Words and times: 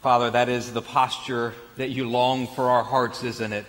Father, 0.00 0.30
that 0.30 0.48
is 0.48 0.72
the 0.72 0.80
posture 0.80 1.52
that 1.76 1.90
you 1.90 2.08
long 2.08 2.46
for 2.46 2.70
our 2.70 2.82
hearts, 2.82 3.22
isn't 3.22 3.52
it? 3.52 3.66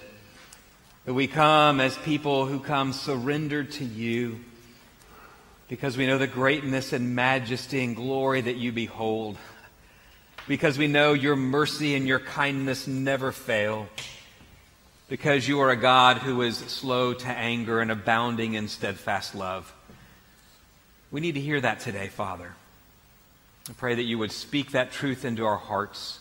That 1.04 1.14
we 1.14 1.28
come 1.28 1.82
as 1.82 1.98
people 1.98 2.46
who 2.46 2.62
come 2.62 2.94
surrendered 2.94 3.72
to 3.74 3.84
you 3.84 4.40
because 5.68 5.98
we 5.98 6.08
know 6.08 6.18
the 6.18 6.28
greatness 6.28 6.94
and 6.94 7.16
majesty 7.16 7.84
and 7.84 7.98
glory 7.98 8.40
that 8.40 8.56
you 8.56 8.72
behold. 8.72 9.38
Because 10.48 10.78
we 10.78 10.88
know 10.88 11.12
your 11.12 11.36
mercy 11.36 11.96
and 11.96 12.08
your 12.08 12.20
kindness 12.20 12.88
never 12.88 13.34
fail. 13.34 13.90
Because 15.10 15.50
you 15.50 15.60
are 15.60 15.70
a 15.70 15.76
God 15.76 16.20
who 16.20 16.44
is 16.44 16.58
slow 16.58 17.14
to 17.14 17.28
anger 17.28 17.82
and 17.82 17.92
abounding 17.92 18.54
in 18.54 18.70
steadfast 18.70 19.36
love. 19.36 19.74
We 21.12 21.20
need 21.20 21.36
to 21.36 21.42
hear 21.42 21.60
that 21.60 21.82
today, 21.82 22.08
Father. 22.08 22.54
I 23.70 23.74
pray 23.74 23.96
that 23.96 24.04
you 24.04 24.18
would 24.18 24.32
speak 24.32 24.72
that 24.72 24.94
truth 24.94 25.26
into 25.26 25.46
our 25.46 25.58
hearts. 25.58 26.20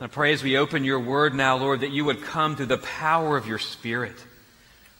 I 0.00 0.06
pray 0.06 0.32
as 0.32 0.44
we 0.44 0.56
open 0.56 0.84
your 0.84 1.00
word 1.00 1.34
now, 1.34 1.56
Lord, 1.56 1.80
that 1.80 1.90
you 1.90 2.04
would 2.04 2.22
come 2.22 2.54
through 2.54 2.66
the 2.66 2.78
power 2.78 3.36
of 3.36 3.48
your 3.48 3.58
Spirit. 3.58 4.14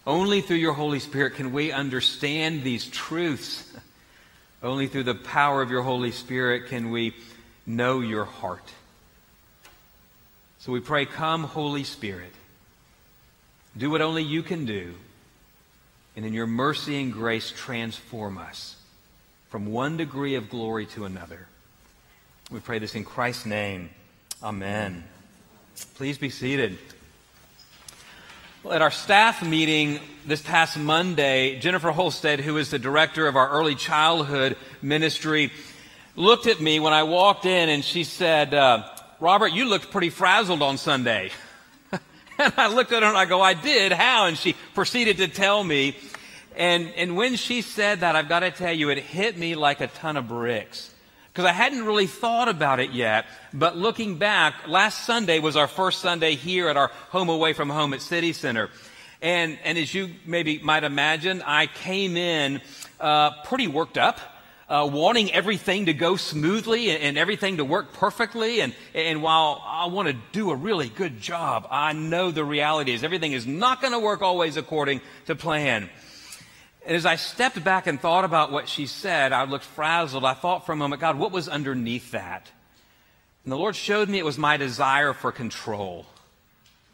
Only 0.04 0.40
through 0.40 0.56
your 0.56 0.72
Holy 0.72 0.98
Spirit 0.98 1.34
can 1.34 1.52
we 1.52 1.70
understand 1.70 2.64
these 2.64 2.86
truths. 2.86 3.72
Only 4.60 4.88
through 4.88 5.04
the 5.04 5.14
power 5.14 5.62
of 5.62 5.70
your 5.70 5.82
Holy 5.82 6.10
Spirit 6.10 6.66
can 6.66 6.90
we 6.90 7.14
know 7.64 8.00
your 8.00 8.24
heart. 8.24 8.64
So 10.58 10.72
we 10.72 10.80
pray, 10.80 11.06
come, 11.06 11.44
Holy 11.44 11.84
Spirit. 11.84 12.32
Do 13.76 13.90
what 13.90 14.02
only 14.02 14.24
you 14.24 14.42
can 14.42 14.64
do. 14.64 14.94
And 16.16 16.26
in 16.26 16.32
your 16.32 16.48
mercy 16.48 17.00
and 17.00 17.12
grace, 17.12 17.52
transform 17.56 18.36
us 18.36 18.74
from 19.48 19.66
one 19.66 19.96
degree 19.96 20.34
of 20.34 20.50
glory 20.50 20.86
to 20.86 21.04
another. 21.04 21.46
We 22.50 22.58
pray 22.58 22.80
this 22.80 22.96
in 22.96 23.04
Christ's 23.04 23.46
name. 23.46 23.90
Amen. 24.40 25.02
Please 25.96 26.16
be 26.16 26.30
seated. 26.30 26.78
Well, 28.62 28.72
at 28.72 28.82
our 28.82 28.92
staff 28.92 29.44
meeting 29.44 29.98
this 30.26 30.40
past 30.40 30.78
Monday, 30.78 31.58
Jennifer 31.58 31.90
Holstead, 31.90 32.38
who 32.38 32.56
is 32.56 32.70
the 32.70 32.78
director 32.78 33.26
of 33.26 33.34
our 33.34 33.50
early 33.50 33.74
childhood 33.74 34.56
ministry, 34.80 35.50
looked 36.14 36.46
at 36.46 36.60
me 36.60 36.78
when 36.78 36.92
I 36.92 37.02
walked 37.02 37.46
in 37.46 37.68
and 37.68 37.84
she 37.84 38.04
said, 38.04 38.54
uh, 38.54 38.88
Robert, 39.18 39.48
you 39.48 39.64
looked 39.64 39.90
pretty 39.90 40.10
frazzled 40.10 40.62
on 40.62 40.78
Sunday. 40.78 41.32
and 42.38 42.52
I 42.56 42.72
looked 42.72 42.92
at 42.92 43.02
her 43.02 43.08
and 43.08 43.18
I 43.18 43.24
go, 43.24 43.42
I 43.42 43.54
did. 43.54 43.90
How? 43.90 44.26
And 44.26 44.38
she 44.38 44.54
proceeded 44.72 45.16
to 45.16 45.26
tell 45.26 45.64
me. 45.64 45.96
And, 46.54 46.92
and 46.96 47.16
when 47.16 47.34
she 47.34 47.60
said 47.60 48.00
that, 48.00 48.14
I've 48.14 48.28
got 48.28 48.40
to 48.40 48.52
tell 48.52 48.72
you, 48.72 48.90
it 48.90 48.98
hit 48.98 49.36
me 49.36 49.56
like 49.56 49.80
a 49.80 49.88
ton 49.88 50.16
of 50.16 50.28
bricks 50.28 50.94
because 51.38 51.50
I 51.50 51.52
hadn't 51.52 51.84
really 51.84 52.08
thought 52.08 52.48
about 52.48 52.80
it 52.80 52.90
yet. 52.90 53.24
But 53.54 53.76
looking 53.76 54.18
back, 54.18 54.66
last 54.66 55.06
Sunday 55.06 55.38
was 55.38 55.54
our 55.54 55.68
first 55.68 56.00
Sunday 56.00 56.34
here 56.34 56.68
at 56.68 56.76
our 56.76 56.88
home 57.10 57.28
away 57.28 57.52
from 57.52 57.70
home 57.70 57.94
at 57.94 58.02
City 58.02 58.32
Center. 58.32 58.70
And, 59.22 59.56
and 59.62 59.78
as 59.78 59.94
you 59.94 60.10
maybe 60.26 60.58
might 60.58 60.82
imagine, 60.82 61.40
I 61.42 61.68
came 61.68 62.16
in 62.16 62.60
uh, 62.98 63.40
pretty 63.44 63.68
worked 63.68 63.98
up. 63.98 64.18
Uh, 64.68 64.86
wanting 64.92 65.32
everything 65.32 65.86
to 65.86 65.94
go 65.94 66.16
smoothly 66.16 66.90
and, 66.90 67.02
and, 67.02 67.16
everything 67.16 67.56
to 67.56 67.64
work 67.64 67.94
perfectly. 67.94 68.60
And, 68.60 68.74
and 68.94 69.22
while 69.22 69.62
I 69.64 69.86
want 69.86 70.08
to 70.08 70.16
do 70.32 70.50
a 70.50 70.54
really 70.54 70.90
good 70.90 71.20
job, 71.20 71.66
I 71.70 71.94
know 71.94 72.30
the 72.30 72.44
reality 72.44 72.92
is 72.92 73.02
everything 73.02 73.32
is 73.32 73.46
not 73.46 73.80
going 73.80 73.94
to 73.94 73.98
work 73.98 74.20
always 74.20 74.58
according 74.58 75.00
to 75.24 75.34
plan. 75.34 75.88
And 76.88 76.96
as 76.96 77.04
I 77.04 77.16
stepped 77.16 77.62
back 77.62 77.86
and 77.86 78.00
thought 78.00 78.24
about 78.24 78.50
what 78.50 78.66
she 78.66 78.86
said, 78.86 79.30
I 79.30 79.44
looked 79.44 79.66
frazzled. 79.66 80.24
I 80.24 80.32
thought 80.32 80.64
for 80.64 80.72
a 80.72 80.76
moment, 80.76 81.02
God, 81.02 81.18
what 81.18 81.32
was 81.32 81.46
underneath 81.46 82.12
that? 82.12 82.50
And 83.44 83.52
the 83.52 83.58
Lord 83.58 83.76
showed 83.76 84.08
me 84.08 84.16
it 84.16 84.24
was 84.24 84.38
my 84.38 84.56
desire 84.56 85.12
for 85.12 85.30
control. 85.30 86.06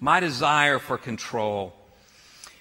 My 0.00 0.18
desire 0.18 0.80
for 0.80 0.98
control. 0.98 1.74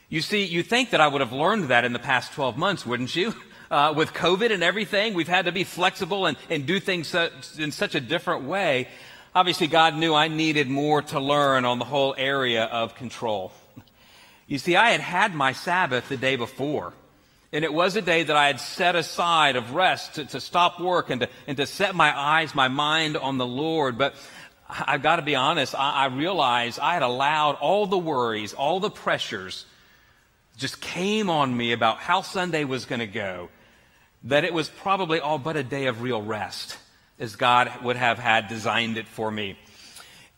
You 0.10 0.22
see, 0.22 0.44
you 0.44 0.62
think 0.62 0.92
that 0.92 1.02
I 1.02 1.08
would 1.08 1.22
have 1.22 1.34
learned 1.34 1.70
that 1.70 1.86
in 1.86 1.94
the 1.94 1.98
past 1.98 2.34
12 2.34 2.56
months, 2.56 2.86
wouldn't 2.86 3.16
you? 3.16 3.34
Uh, 3.72 3.92
with 3.92 4.14
COVID 4.14 4.52
and 4.52 4.62
everything, 4.62 5.16
we've 5.16 5.28
had 5.28 5.46
to 5.46 5.52
be 5.52 5.64
flexible 5.64 6.28
and, 6.28 6.38
and 6.48 6.68
do 6.68 6.80
things 6.80 7.16
in 7.58 7.72
such 7.72 7.96
a 7.96 8.00
different 8.00 8.44
way. 8.44 8.88
Obviously, 9.34 9.66
God 9.66 9.96
knew 9.96 10.14
I 10.14 10.28
needed 10.28 10.70
more 10.70 11.02
to 11.02 11.20
learn 11.20 11.66
on 11.66 11.80
the 11.80 11.86
whole 11.86 12.14
area 12.16 12.66
of 12.66 12.94
control. 12.94 13.52
You 14.46 14.60
see, 14.60 14.76
I 14.76 14.92
had 14.92 15.02
had 15.02 15.34
my 15.34 15.54
Sabbath 15.54 16.08
the 16.08 16.18
day 16.18 16.36
before. 16.36 16.94
And 17.54 17.64
it 17.64 17.72
was 17.72 17.96
a 17.96 18.02
day 18.02 18.24
that 18.24 18.36
I 18.36 18.48
had 18.48 18.60
set 18.60 18.96
aside 18.96 19.56
of 19.56 19.76
rest 19.76 20.16
to, 20.16 20.26
to 20.26 20.42
stop 20.42 20.80
work 20.82 21.12
and 21.12 21.22
to, 21.22 21.30
and 21.46 21.56
to 21.58 21.68
set 21.68 21.94
my 21.94 22.12
eyes, 22.18 22.56
my 22.56 22.68
mind 22.68 23.16
on 23.16 23.38
the 23.38 23.46
Lord. 23.46 23.96
But 23.96 24.16
I've 24.68 25.04
got 25.04 25.18
to 25.18 25.22
be 25.22 25.36
honest, 25.36 25.76
I, 25.76 25.92
I 25.92 26.06
realized 26.08 26.80
I 26.80 26.96
had 26.96 27.04
allowed 27.04 27.56
all 27.62 27.86
the 27.86 27.98
worries, 27.98 28.54
all 28.54 28.80
the 28.80 28.90
pressures 28.90 29.66
just 30.58 30.82
came 30.82 31.30
on 31.30 31.56
me 31.56 31.74
about 31.74 31.98
how 31.98 32.22
Sunday 32.22 32.64
was 32.64 32.86
going 32.86 33.00
to 33.00 33.08
go, 33.08 33.50
that 34.24 34.44
it 34.44 34.54
was 34.54 34.68
probably 34.68 35.20
all 35.20 35.38
but 35.38 35.56
a 35.56 35.64
day 35.64 35.86
of 35.86 36.02
real 36.02 36.22
rest 36.22 36.78
as 37.20 37.36
God 37.36 37.72
would 37.84 37.98
have 37.98 38.18
had 38.18 38.48
designed 38.48 38.98
it 38.98 39.08
for 39.08 39.30
me. 39.30 39.58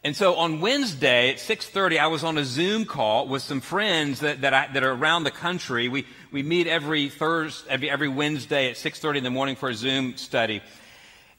And 0.05 0.15
so 0.15 0.35
on 0.35 0.61
Wednesday 0.61 1.31
at 1.31 1.37
6:30, 1.37 1.97
I 1.97 2.05
was 2.05 2.23
on 2.23 2.37
a 2.37 2.45
Zoom 2.45 2.85
call 2.85 3.27
with 3.27 3.41
some 3.41 3.59
friends 3.59 4.19
that, 4.19 4.41
that, 4.41 4.53
I, 4.53 4.67
that 4.71 4.83
are 4.83 4.91
around 4.91 5.23
the 5.23 5.31
country. 5.31 5.89
We, 5.89 6.05
we 6.31 6.43
meet 6.43 6.67
every 6.67 7.09
Thursday, 7.09 7.67
every, 7.71 7.89
every 7.89 8.07
Wednesday 8.07 8.69
at 8.69 8.75
6:30 8.75 9.17
in 9.17 9.23
the 9.23 9.31
morning 9.31 9.55
for 9.55 9.67
a 9.67 9.73
Zoom 9.73 10.15
study. 10.15 10.61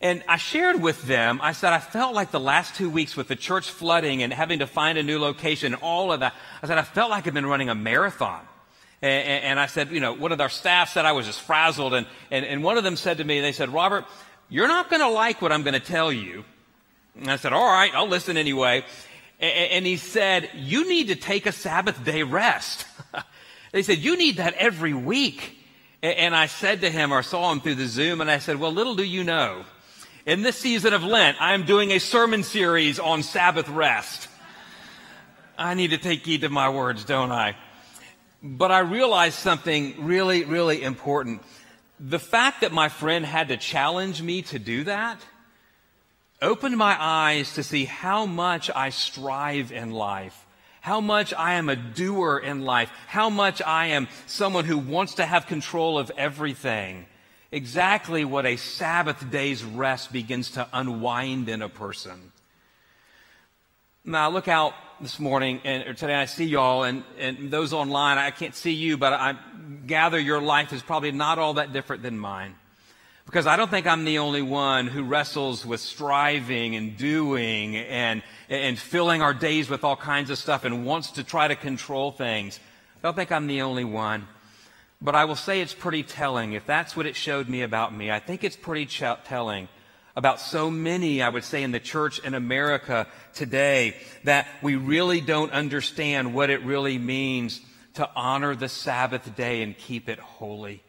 And 0.00 0.25
I 0.27 0.37
shared 0.37 0.82
with 0.82 1.00
them, 1.04 1.38
I 1.44 1.53
said, 1.53 1.75
I 1.75 1.78
felt 1.78 2.12
like 2.12 2.32
the 2.32 2.41
last 2.41 2.75
two 2.75 2.91
weeks 2.91 3.16
with 3.16 3.28
the 3.28 3.37
church 3.37 3.71
flooding 3.71 4.25
and 4.25 4.32
having 4.32 4.59
to 4.59 4.66
find 4.66 4.98
a 4.98 5.03
new 5.04 5.21
location 5.21 5.72
and 5.72 5.81
all 5.81 6.12
of 6.12 6.19
that, 6.19 6.34
I 6.60 6.66
said, 6.66 6.77
I 6.77 6.83
felt 6.83 7.09
like 7.09 7.28
I've 7.28 7.34
been 7.34 7.47
running 7.47 7.69
a 7.69 7.75
marathon. 7.77 8.44
And, 9.00 9.44
and, 9.44 9.60
I 9.60 9.66
said, 9.66 9.93
you 9.93 10.00
know, 10.00 10.12
one 10.12 10.33
of 10.33 10.41
our 10.41 10.48
staff 10.48 10.93
said 10.93 11.04
I 11.04 11.12
was 11.12 11.27
just 11.27 11.41
frazzled. 11.41 11.94
And, 11.94 12.04
and, 12.33 12.44
and 12.44 12.65
one 12.65 12.78
of 12.78 12.83
them 12.83 12.97
said 12.97 13.19
to 13.19 13.25
me, 13.25 13.41
they 13.41 13.53
said, 13.53 13.69
Robert, 13.69 14.06
you're 14.48 14.66
not 14.66 14.91
going 14.91 15.03
to 15.03 15.09
like 15.09 15.41
what 15.41 15.53
I'm 15.53 15.62
going 15.62 15.75
to 15.75 15.81
tell 15.81 16.12
you. 16.12 16.44
And 17.19 17.31
I 17.31 17.37
said, 17.37 17.53
all 17.53 17.65
right, 17.65 17.94
I'll 17.94 18.09
listen 18.09 18.37
anyway. 18.37 18.84
And 19.38 19.84
he 19.84 19.97
said, 19.97 20.50
you 20.54 20.88
need 20.88 21.09
to 21.09 21.16
take 21.16 21.47
a 21.47 21.53
Sabbath 21.53 22.03
day 22.04 22.22
rest. 22.22 22.87
they 23.72 23.82
said, 23.82 23.99
you 23.99 24.16
need 24.16 24.37
that 24.37 24.54
every 24.54 24.94
week. 24.94 25.59
And 26.03 26.34
I 26.34 26.47
said 26.47 26.82
to 26.82 26.91
him, 26.91 27.12
or 27.12 27.22
saw 27.22 27.53
him 27.53 27.60
through 27.60 27.77
the 27.77 27.87
Zoom, 27.87 28.21
and 28.21 28.31
I 28.31 28.38
said, 28.38 28.60
well, 28.60 28.72
little 28.72 28.94
do 28.94 29.03
you 29.03 29.25
know, 29.25 29.65
in 30.25 30.43
this 30.43 30.56
season 30.59 30.93
of 30.93 31.03
Lent, 31.03 31.41
I 31.41 31.54
am 31.54 31.65
doing 31.65 31.91
a 31.93 31.99
sermon 31.99 32.43
series 32.43 32.99
on 32.99 33.22
Sabbath 33.22 33.69
rest. 33.69 34.28
I 35.59 35.75
need 35.75 35.91
to 35.91 35.98
take 35.98 36.25
heed 36.25 36.43
to 36.43 36.48
my 36.48 36.69
words, 36.69 37.04
don't 37.04 37.33
I? 37.33 37.56
But 38.43 38.71
I 38.71 38.81
realized 38.81 39.38
something 39.38 40.04
really, 40.04 40.44
really 40.44 40.83
important. 40.83 41.43
The 41.98 42.19
fact 42.19 42.60
that 42.60 42.72
my 42.72 42.88
friend 42.88 43.25
had 43.25 43.48
to 43.48 43.56
challenge 43.56 44.21
me 44.21 44.43
to 44.43 44.59
do 44.59 44.84
that 44.84 45.19
opened 46.41 46.76
my 46.76 46.97
eyes 46.98 47.54
to 47.54 47.62
see 47.62 47.84
how 47.84 48.26
much 48.26 48.70
I 48.74 48.91
strive 48.91 49.72
in 49.72 49.91
life, 49.91 50.47
how 50.80 51.00
much 51.00 51.32
I 51.34 51.54
am 51.54 51.69
a 51.69 51.76
doer 51.76 52.38
in 52.38 52.62
life, 52.62 52.91
how 53.06 53.30
much 53.30 53.62
I 53.62 53.86
am 53.88 54.08
someone 54.26 54.64
who 54.64 54.78
wants 54.78 55.14
to 55.14 55.26
have 55.26 55.47
control 55.47 55.98
of 55.98 56.10
everything. 56.16 57.06
Exactly 57.52 58.24
what 58.24 58.44
a 58.44 58.56
Sabbath 58.56 59.30
day's 59.30 59.64
rest 59.64 60.12
begins 60.12 60.50
to 60.52 60.69
unwind 60.72 61.48
in 61.48 61.62
a 61.62 61.69
person. 61.69 62.32
Now, 64.04 64.28
I 64.28 64.32
look 64.32 64.47
out 64.47 64.74
this 65.00 65.18
morning 65.18 65.60
and 65.64 65.88
or 65.88 65.94
today 65.94 66.14
I 66.14 66.26
see 66.26 66.44
y'all 66.44 66.84
and, 66.84 67.03
and 67.18 67.50
those 67.50 67.72
online, 67.72 68.18
I 68.18 68.30
can't 68.30 68.54
see 68.54 68.72
you, 68.72 68.97
but 68.97 69.12
I 69.12 69.36
gather 69.86 70.18
your 70.18 70.41
life 70.41 70.72
is 70.72 70.82
probably 70.82 71.12
not 71.12 71.38
all 71.38 71.54
that 71.54 71.72
different 71.72 72.03
than 72.03 72.18
mine. 72.18 72.54
Because 73.26 73.48
I 73.48 73.56
don't 73.56 73.70
think 73.70 73.88
I'm 73.88 74.04
the 74.04 74.19
only 74.19 74.41
one 74.41 74.87
who 74.87 75.03
wrestles 75.03 75.66
with 75.66 75.81
striving 75.81 76.76
and 76.76 76.97
doing 76.97 77.76
and, 77.76 78.22
and 78.48 78.78
filling 78.78 79.21
our 79.21 79.34
days 79.34 79.68
with 79.68 79.83
all 79.83 79.97
kinds 79.97 80.30
of 80.30 80.39
stuff 80.39 80.65
and 80.65 80.86
wants 80.86 81.10
to 81.12 81.24
try 81.24 81.48
to 81.48 81.56
control 81.56 82.12
things. 82.12 82.60
I 82.98 83.09
don't 83.09 83.16
think 83.16 83.33
I'm 83.33 83.48
the 83.48 83.62
only 83.62 83.84
one. 83.84 84.28
But 85.03 85.16
I 85.16 85.24
will 85.24 85.36
say 85.36 85.60
it's 85.60 85.74
pretty 85.74 86.04
telling. 86.04 86.53
If 86.53 86.66
that's 86.66 86.97
what 86.97 87.04
it 87.04 87.16
showed 87.16 87.48
me 87.48 87.62
about 87.62 87.92
me, 87.92 88.12
I 88.12 88.21
think 88.21 88.45
it's 88.45 88.56
pretty 88.56 88.86
ch- 88.86 89.03
telling 89.24 89.68
about 90.15 90.41
so 90.41 90.71
many, 90.71 91.21
I 91.21 91.28
would 91.28 91.45
say, 91.45 91.65
in 91.65 91.72
the 91.72 91.80
church 91.80 92.21
in 92.21 92.33
America 92.33 93.09
today 93.34 93.97
that 94.22 94.47
we 94.62 94.77
really 94.77 95.21
don't 95.21 95.50
understand 95.50 96.33
what 96.33 96.48
it 96.48 96.62
really 96.62 96.97
means 96.97 97.60
to 97.95 98.09
honor 98.15 98.54
the 98.54 98.68
Sabbath 98.68 99.34
day 99.34 99.62
and 99.62 99.77
keep 99.77 100.09
it 100.09 100.21
holy 100.21 100.83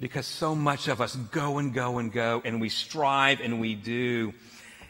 because 0.00 0.26
so 0.26 0.54
much 0.54 0.88
of 0.88 1.00
us 1.00 1.14
go 1.14 1.58
and 1.58 1.74
go 1.74 1.98
and 1.98 2.10
go 2.10 2.40
and 2.44 2.60
we 2.60 2.70
strive 2.70 3.40
and 3.40 3.60
we 3.60 3.74
do. 3.74 4.32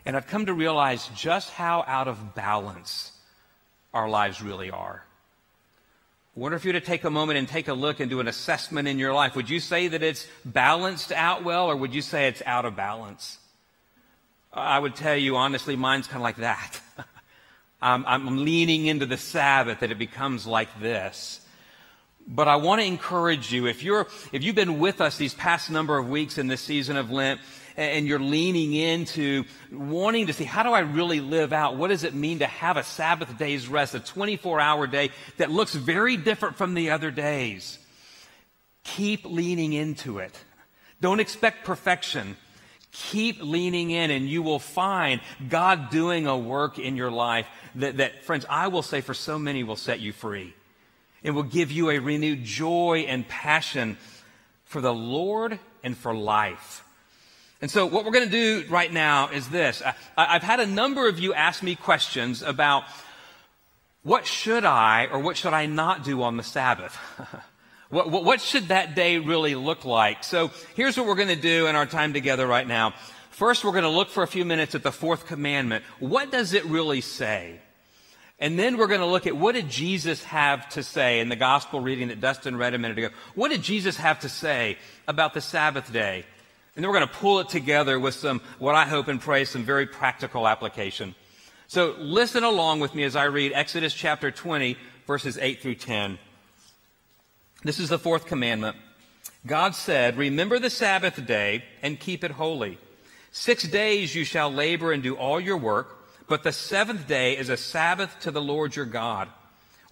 And 0.07 0.17
I've 0.17 0.29
come 0.29 0.47
to 0.47 0.55
realize 0.55 1.09
just 1.17 1.51
how 1.51 1.85
out 1.87 2.09
of 2.09 2.35
balance 2.35 3.13
our 3.93 4.09
lives 4.09 4.41
really 4.41 4.71
are. 4.71 5.05
I 6.37 6.41
wonder 6.41 6.57
if 6.57 6.65
you 6.65 6.73
were 6.73 6.79
to 6.79 6.87
take 6.87 7.03
a 7.03 7.11
moment 7.11 7.39
and 7.39 7.49
take 7.49 7.67
a 7.67 7.75
look 7.75 7.99
and 7.99 8.09
do 8.09 8.21
an 8.21 8.29
assessment 8.29 8.87
in 8.87 9.01
your 9.01 9.13
life. 9.13 9.35
Would 9.35 9.51
you 9.51 9.59
say 9.59 9.89
that 9.89 10.03
it's 10.03 10.29
balanced 10.45 11.11
out 11.11 11.43
well 11.43 11.67
or 11.67 11.77
would 11.77 11.93
you 11.93 12.03
say 12.03 12.29
it's 12.29 12.43
out 12.47 12.65
of 12.65 12.77
balance? 12.77 13.39
I 14.53 14.79
would 14.79 14.95
tell 14.95 15.17
you 15.17 15.37
honestly, 15.37 15.75
mine's 15.75 16.07
kind 16.07 16.19
of 16.19 16.23
like 16.23 16.37
that. 16.37 16.81
I'm, 17.83 18.07
I'm 18.07 18.45
leaning 18.45 18.87
into 18.87 19.07
the 19.07 19.17
Sabbath 19.17 19.81
that 19.81 19.91
it 19.91 19.99
becomes 19.99 20.47
like 20.47 20.81
this. 20.81 21.41
But 22.33 22.47
I 22.47 22.57
want 22.57 22.81
to 22.81 22.87
encourage 22.87 23.53
you, 23.53 23.67
if 23.67 23.83
you're, 23.83 24.07
if 24.31 24.45
you've 24.45 24.55
been 24.55 24.79
with 24.79 25.01
us 25.01 25.19
these 25.19 25.35
past 25.35 25.69
number 25.69 25.99
of 25.99 26.09
weeks 26.09 26.39
in 26.39 26.47
this 26.47 26.61
season 26.61 26.97
of 26.97 27.11
Lent, 27.11 27.41
and 27.77 28.07
you're 28.07 28.21
leaning 28.21 28.73
into 28.73 29.45
wanting 29.73 30.27
to 30.27 30.33
see 30.33 30.45
how 30.45 30.63
do 30.63 30.71
I 30.71 30.81
really 30.81 31.21
live 31.21 31.53
out? 31.53 31.77
What 31.77 31.89
does 31.89 32.05
it 32.05 32.15
mean 32.15 32.41
to 32.41 32.47
have 32.47 32.77
a 32.77 32.85
Sabbath 32.85 33.37
day's 33.37 33.69
rest, 33.69 33.95
a 33.95 34.01
24 34.01 34.61
hour 34.61 34.87
day 34.87 35.11
that 35.39 35.51
looks 35.51 35.75
very 35.75 36.17
different 36.17 36.57
from 36.57 36.75
the 36.75 36.91
other 36.91 37.11
days? 37.11 37.79
Keep 38.85 39.25
leaning 39.25 39.73
into 39.73 40.19
it. 40.19 40.39
Don't 41.01 41.21
expect 41.21 41.65
perfection. 41.65 42.37
Keep 42.93 43.43
leaning 43.43 43.91
in 43.91 44.11
and 44.11 44.29
you 44.29 44.43
will 44.43 44.59
find 44.59 45.21
God 45.49 45.91
doing 45.91 46.27
a 46.27 46.37
work 46.37 46.79
in 46.79 46.97
your 46.97 47.11
life 47.11 47.47
that, 47.77 47.97
that, 47.97 48.25
friends, 48.25 48.45
I 48.49 48.69
will 48.69 48.83
say 48.83 49.01
for 49.01 49.15
so 49.15 49.39
many 49.39 49.65
will 49.65 49.77
set 49.77 50.01
you 50.01 50.13
free. 50.13 50.55
It 51.23 51.33
will 51.33 51.43
give 51.43 51.71
you 51.71 51.91
a 51.91 51.99
renewed 51.99 52.45
joy 52.45 53.05
and 53.09 53.29
passion 53.29 53.99
for 54.65 54.81
the 54.81 54.95
Lord 54.95 55.59
and 55.83 55.97
for 55.97 56.15
life. 56.15 56.85
And 57.61 57.71
so 57.71 57.85
what 57.85 58.05
we're 58.05 58.13
going 58.13 58.25
to 58.25 58.31
do 58.31 58.65
right 58.71 58.91
now 58.91 59.29
is 59.29 59.49
this. 59.49 59.83
I, 60.17 60.33
have 60.33 60.43
had 60.43 60.61
a 60.61 60.67
number 60.67 61.09
of 61.09 61.19
you 61.19 61.35
ask 61.35 61.63
me 61.63 61.75
questions 61.75 62.43
about 62.43 62.85
what 64.03 64.27
should 64.27 64.65
I 64.65 65.09
or 65.13 65.19
what 65.19 65.37
should 65.37 65.53
I 65.53 65.67
not 65.67 66.05
do 66.05 66.23
on 66.23 66.39
the 66.39 66.43
Sabbath? 66.43 66.95
what, 67.91 68.11
what, 68.11 68.25
what 68.25 68.41
should 68.41 68.69
that 68.69 68.95
day 68.95 69.19
really 69.19 69.55
look 69.55 69.85
like? 69.85 70.25
So 70.25 70.51
here's 70.75 70.97
what 70.97 71.07
we're 71.07 71.17
going 71.17 71.29
to 71.29 71.37
do 71.37 71.67
in 71.67 71.77
our 71.77 71.85
time 71.85 72.15
together 72.15 72.47
right 72.47 72.67
now. 72.67 72.95
First, 73.31 73.65
we're 73.65 73.73
going 73.73 73.85
to 73.85 73.91
look 73.91 74.09
for 74.09 74.23
a 74.23 74.27
few 74.27 74.45
minutes 74.47 74.75
at 74.75 74.83
the 74.83 74.93
fourth 74.93 75.27
commandment. 75.27 75.85
What 75.99 76.31
does 76.31 76.55
it 76.55 76.65
really 76.65 77.03
say? 77.03 77.61
And 78.41 78.59
then 78.59 78.79
we're 78.79 78.87
going 78.87 79.01
to 79.01 79.07
look 79.07 79.27
at 79.27 79.37
what 79.37 79.55
did 79.55 79.69
Jesus 79.69 80.25
have 80.25 80.67
to 80.71 80.83
say 80.83 81.21
in 81.21 81.29
the 81.29 81.37
gospel 81.37 81.81
reading 81.81 82.09
that 82.09 82.23
Dustin 82.23 82.57
read 82.57 82.73
a 82.73 82.79
minute 82.79 82.97
ago. 82.97 83.11
What 83.35 83.51
did 83.51 83.63
Jesus 83.63 83.99
have 83.99 84.21
to 84.21 84.31
say 84.31 84.79
about 85.07 85.35
the 85.35 85.43
Sabbath 85.43 85.93
day? 85.93 86.25
And 86.75 86.83
then 86.83 86.91
we're 86.91 86.99
going 86.99 87.09
to 87.09 87.15
pull 87.15 87.41
it 87.41 87.51
together 87.51 88.01
with 88.01 88.15
some, 88.15 88.41
what 88.59 88.75
I 88.75 88.87
hope 88.87 89.09
and 89.09 89.21
pray, 89.21 89.45
some 89.45 89.63
very 89.63 89.87
practical 89.87 90.49
application. 90.49 91.15
So 91.67 91.95
listen 91.99 92.43
along 92.43 92.81
with 92.81 92.95
me 92.95 93.05
as 93.05 93.15
I 93.15 93.25
read 93.25 93.53
Exodus 93.53 93.93
chapter 93.93 94.31
20, 94.31 94.79
verses 95.07 95.37
8 95.37 95.61
through 95.61 95.75
10. 95.75 96.19
This 97.63 97.79
is 97.79 97.91
the 97.91 97.99
fourth 97.99 98.25
commandment. 98.25 98.77
God 99.47 99.75
said, 99.75 100.17
Remember 100.17 100.59
the 100.59 100.71
Sabbath 100.71 101.27
day 101.27 101.65
and 101.83 102.01
keep 102.01 102.25
it 102.25 102.31
holy. 102.31 102.79
Six 103.33 103.65
days 103.65 104.15
you 104.15 104.25
shall 104.25 104.51
labor 104.51 104.93
and 104.93 105.03
do 105.03 105.15
all 105.15 105.39
your 105.39 105.59
work 105.59 106.00
but 106.31 106.45
the 106.45 106.53
seventh 106.53 107.09
day 107.09 107.37
is 107.37 107.49
a 107.49 107.57
Sabbath 107.57 108.21
to 108.21 108.31
the 108.31 108.41
Lord 108.41 108.77
your 108.77 108.85
God. 108.85 109.29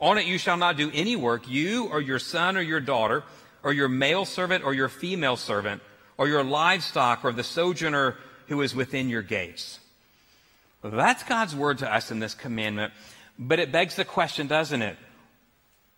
On 0.01 0.19
it 0.19 0.25
you 0.25 0.39
shall 0.39 0.57
not 0.57 0.77
do 0.77 0.89
any 0.95 1.17
work, 1.17 1.49
you 1.49 1.87
or 1.87 2.01
your 2.01 2.21
son 2.21 2.57
or 2.57 2.61
your 2.61 2.79
daughter, 2.79 3.25
or 3.65 3.73
your 3.73 3.89
male 3.89 4.25
servant 4.25 4.63
or 4.63 4.73
your 4.73 4.89
female 4.89 5.37
servant, 5.37 5.83
or 6.17 6.29
your 6.29 6.45
livestock 6.45 7.25
or 7.25 7.33
the 7.33 7.43
sojourner 7.43 8.15
who 8.47 8.63
is 8.63 8.73
within 8.73 9.09
your 9.09 9.21
gates. 9.21 9.81
That's 10.85 11.25
God's 11.25 11.57
word 11.57 11.79
to 11.79 11.93
us 11.93 12.13
in 12.13 12.21
this 12.21 12.35
commandment. 12.35 12.93
But 13.37 13.59
it 13.59 13.73
begs 13.73 13.97
the 13.97 14.05
question, 14.05 14.47
doesn't 14.47 14.81
it? 14.81 14.97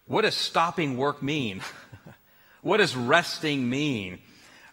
What 0.06 0.22
does 0.22 0.34
stopping 0.34 0.96
work 0.96 1.22
mean? 1.22 1.60
what 2.62 2.78
does 2.78 2.96
resting 2.96 3.69
mean? 3.69 4.20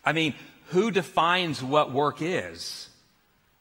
I 0.05 0.13
mean, 0.13 0.33
who 0.67 0.91
defines 0.91 1.61
what 1.61 1.91
work 1.91 2.21
is? 2.21 2.87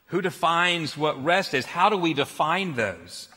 Who 0.06 0.22
defines 0.22 0.96
what 0.96 1.22
rest 1.24 1.54
is? 1.54 1.66
How 1.66 1.88
do 1.88 1.96
we 1.96 2.14
define 2.14 2.74
those? 2.74 3.28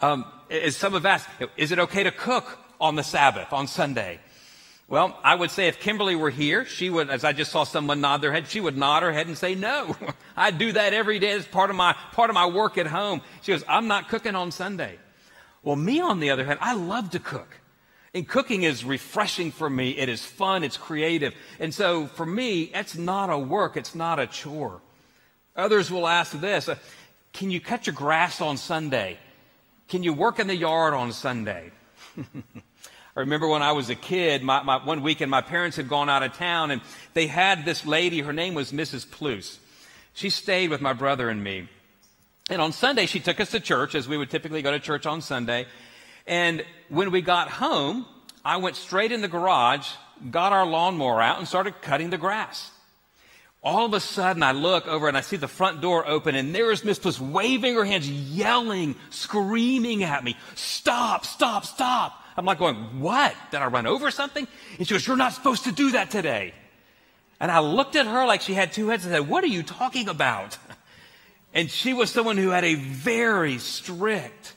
Um, 0.00 0.24
as 0.50 0.76
some 0.76 0.94
have 0.94 1.06
asked, 1.06 1.28
is 1.56 1.72
it 1.72 1.78
okay 1.78 2.02
to 2.02 2.10
cook 2.10 2.58
on 2.80 2.96
the 2.96 3.02
Sabbath, 3.02 3.52
on 3.52 3.66
Sunday? 3.66 4.18
Well, 4.88 5.16
I 5.22 5.36
would 5.36 5.52
say 5.52 5.68
if 5.68 5.78
Kimberly 5.78 6.16
were 6.16 6.30
here, 6.30 6.64
she 6.64 6.90
would, 6.90 7.10
as 7.10 7.22
I 7.22 7.32
just 7.32 7.52
saw 7.52 7.62
someone 7.62 8.00
nod 8.00 8.22
their 8.22 8.32
head, 8.32 8.48
she 8.48 8.60
would 8.60 8.76
nod 8.76 9.04
her 9.04 9.12
head 9.12 9.28
and 9.28 9.38
say, 9.38 9.54
no, 9.54 9.94
I 10.36 10.50
do 10.50 10.72
that 10.72 10.92
every 10.92 11.20
day 11.20 11.30
as 11.30 11.46
part 11.46 11.70
of 11.70 11.76
my, 11.76 11.94
part 12.12 12.28
of 12.28 12.34
my 12.34 12.46
work 12.46 12.76
at 12.76 12.88
home. 12.88 13.20
She 13.42 13.52
goes, 13.52 13.62
I'm 13.68 13.86
not 13.86 14.08
cooking 14.08 14.34
on 14.34 14.50
Sunday. 14.50 14.98
Well, 15.62 15.76
me 15.76 16.00
on 16.00 16.18
the 16.18 16.30
other 16.30 16.44
hand, 16.44 16.58
I 16.60 16.74
love 16.74 17.10
to 17.10 17.20
cook. 17.20 17.60
And 18.12 18.26
cooking 18.26 18.64
is 18.64 18.84
refreshing 18.84 19.52
for 19.52 19.70
me. 19.70 19.90
It 19.90 20.08
is 20.08 20.24
fun. 20.24 20.64
It's 20.64 20.76
creative. 20.76 21.34
And 21.60 21.72
so 21.72 22.08
for 22.08 22.26
me, 22.26 22.72
it's 22.74 22.96
not 22.96 23.30
a 23.30 23.38
work. 23.38 23.76
It's 23.76 23.94
not 23.94 24.18
a 24.18 24.26
chore. 24.26 24.80
Others 25.60 25.90
will 25.90 26.08
ask 26.08 26.32
this 26.32 26.68
uh, 26.68 26.76
Can 27.32 27.50
you 27.50 27.60
cut 27.60 27.86
your 27.86 27.94
grass 27.94 28.40
on 28.40 28.56
Sunday? 28.56 29.18
Can 29.88 30.02
you 30.02 30.12
work 30.12 30.38
in 30.38 30.46
the 30.46 30.56
yard 30.56 30.94
on 30.94 31.12
Sunday? 31.12 31.70
I 33.16 33.20
remember 33.20 33.48
when 33.48 33.62
I 33.62 33.72
was 33.72 33.90
a 33.90 33.94
kid, 33.94 34.42
my, 34.42 34.62
my, 34.62 34.84
one 34.84 35.02
weekend, 35.02 35.30
my 35.30 35.42
parents 35.42 35.76
had 35.76 35.88
gone 35.88 36.08
out 36.08 36.22
of 36.22 36.32
town 36.34 36.70
and 36.70 36.80
they 37.12 37.26
had 37.26 37.64
this 37.64 37.84
lady, 37.84 38.20
her 38.20 38.32
name 38.32 38.54
was 38.54 38.72
Mrs. 38.72 39.10
Pluce. 39.10 39.58
She 40.14 40.30
stayed 40.30 40.70
with 40.70 40.80
my 40.80 40.92
brother 40.92 41.28
and 41.28 41.42
me. 41.42 41.68
And 42.48 42.62
on 42.62 42.72
Sunday, 42.72 43.06
she 43.06 43.20
took 43.20 43.40
us 43.40 43.50
to 43.50 43.60
church, 43.60 43.94
as 43.94 44.08
we 44.08 44.16
would 44.16 44.30
typically 44.30 44.62
go 44.62 44.70
to 44.70 44.80
church 44.80 45.06
on 45.06 45.22
Sunday. 45.22 45.66
And 46.26 46.64
when 46.88 47.10
we 47.10 47.20
got 47.20 47.48
home, 47.48 48.06
I 48.44 48.56
went 48.56 48.76
straight 48.76 49.12
in 49.12 49.20
the 49.20 49.28
garage, 49.28 49.88
got 50.30 50.52
our 50.52 50.66
lawnmower 50.66 51.20
out, 51.20 51.38
and 51.38 51.46
started 51.46 51.80
cutting 51.82 52.10
the 52.10 52.18
grass. 52.18 52.70
All 53.62 53.84
of 53.84 53.92
a 53.92 54.00
sudden, 54.00 54.42
I 54.42 54.52
look 54.52 54.86
over 54.86 55.06
and 55.06 55.16
I 55.16 55.20
see 55.20 55.36
the 55.36 55.48
front 55.48 55.82
door 55.82 56.08
open, 56.08 56.34
and 56.34 56.54
there 56.54 56.70
is 56.70 56.82
Miss 56.82 56.98
Puss 56.98 57.20
waving 57.20 57.74
her 57.74 57.84
hands, 57.84 58.08
yelling, 58.10 58.94
screaming 59.10 60.02
at 60.02 60.24
me, 60.24 60.36
Stop, 60.54 61.26
stop, 61.26 61.66
stop. 61.66 62.24
I'm 62.36 62.46
like 62.46 62.58
going, 62.58 63.00
What? 63.00 63.34
Did 63.50 63.58
I 63.58 63.66
run 63.66 63.86
over 63.86 64.10
something? 64.10 64.48
And 64.78 64.88
she 64.88 64.94
goes, 64.94 65.06
You're 65.06 65.16
not 65.16 65.34
supposed 65.34 65.64
to 65.64 65.72
do 65.72 65.90
that 65.92 66.10
today. 66.10 66.54
And 67.38 67.50
I 67.50 67.60
looked 67.60 67.96
at 67.96 68.06
her 68.06 68.26
like 68.26 68.40
she 68.40 68.54
had 68.54 68.72
two 68.72 68.88
heads 68.88 69.04
and 69.04 69.12
said, 69.12 69.28
What 69.28 69.44
are 69.44 69.48
you 69.48 69.62
talking 69.62 70.08
about? 70.08 70.56
And 71.52 71.70
she 71.70 71.92
was 71.92 72.10
someone 72.10 72.36
who 72.36 72.50
had 72.50 72.64
a 72.64 72.76
very 72.76 73.58
strict, 73.58 74.54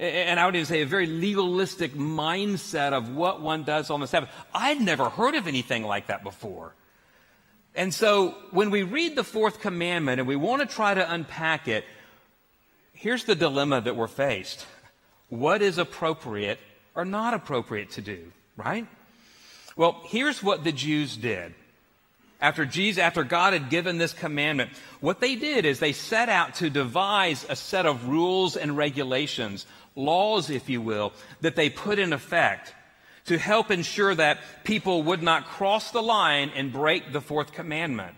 and 0.00 0.40
I 0.40 0.46
would 0.46 0.56
even 0.56 0.66
say 0.66 0.82
a 0.82 0.86
very 0.86 1.06
legalistic 1.06 1.94
mindset 1.94 2.92
of 2.92 3.14
what 3.14 3.40
one 3.40 3.62
does 3.62 3.88
on 3.88 4.00
the 4.00 4.08
Sabbath. 4.08 4.30
I'd 4.52 4.80
never 4.80 5.08
heard 5.08 5.36
of 5.36 5.46
anything 5.46 5.84
like 5.84 6.08
that 6.08 6.24
before. 6.24 6.74
And 7.74 7.92
so 7.92 8.36
when 8.50 8.70
we 8.70 8.82
read 8.82 9.16
the 9.16 9.24
fourth 9.24 9.60
commandment 9.60 10.20
and 10.20 10.28
we 10.28 10.36
want 10.36 10.62
to 10.62 10.74
try 10.74 10.94
to 10.94 11.12
unpack 11.12 11.66
it, 11.66 11.84
here's 12.92 13.24
the 13.24 13.34
dilemma 13.34 13.80
that 13.80 13.96
we're 13.96 14.06
faced. 14.06 14.64
What 15.28 15.60
is 15.62 15.78
appropriate 15.78 16.60
or 16.94 17.04
not 17.04 17.34
appropriate 17.34 17.90
to 17.92 18.02
do, 18.02 18.32
right? 18.56 18.86
Well, 19.76 20.00
here's 20.04 20.42
what 20.42 20.62
the 20.62 20.72
Jews 20.72 21.16
did. 21.16 21.54
After 22.40 22.64
Jesus, 22.66 23.02
after 23.02 23.24
God 23.24 23.54
had 23.54 23.70
given 23.70 23.98
this 23.98 24.12
commandment, 24.12 24.70
what 25.00 25.20
they 25.20 25.34
did 25.34 25.64
is 25.64 25.80
they 25.80 25.92
set 25.92 26.28
out 26.28 26.54
to 26.56 26.70
devise 26.70 27.44
a 27.48 27.56
set 27.56 27.86
of 27.86 28.06
rules 28.08 28.56
and 28.56 28.76
regulations, 28.76 29.66
laws, 29.96 30.50
if 30.50 30.68
you 30.68 30.80
will, 30.80 31.12
that 31.40 31.56
they 31.56 31.70
put 31.70 31.98
in 31.98 32.12
effect 32.12 32.74
to 33.26 33.38
help 33.38 33.70
ensure 33.70 34.14
that 34.14 34.38
people 34.64 35.02
would 35.04 35.22
not 35.22 35.46
cross 35.46 35.90
the 35.90 36.02
line 36.02 36.50
and 36.54 36.72
break 36.72 37.12
the 37.12 37.20
fourth 37.20 37.52
commandment. 37.52 38.14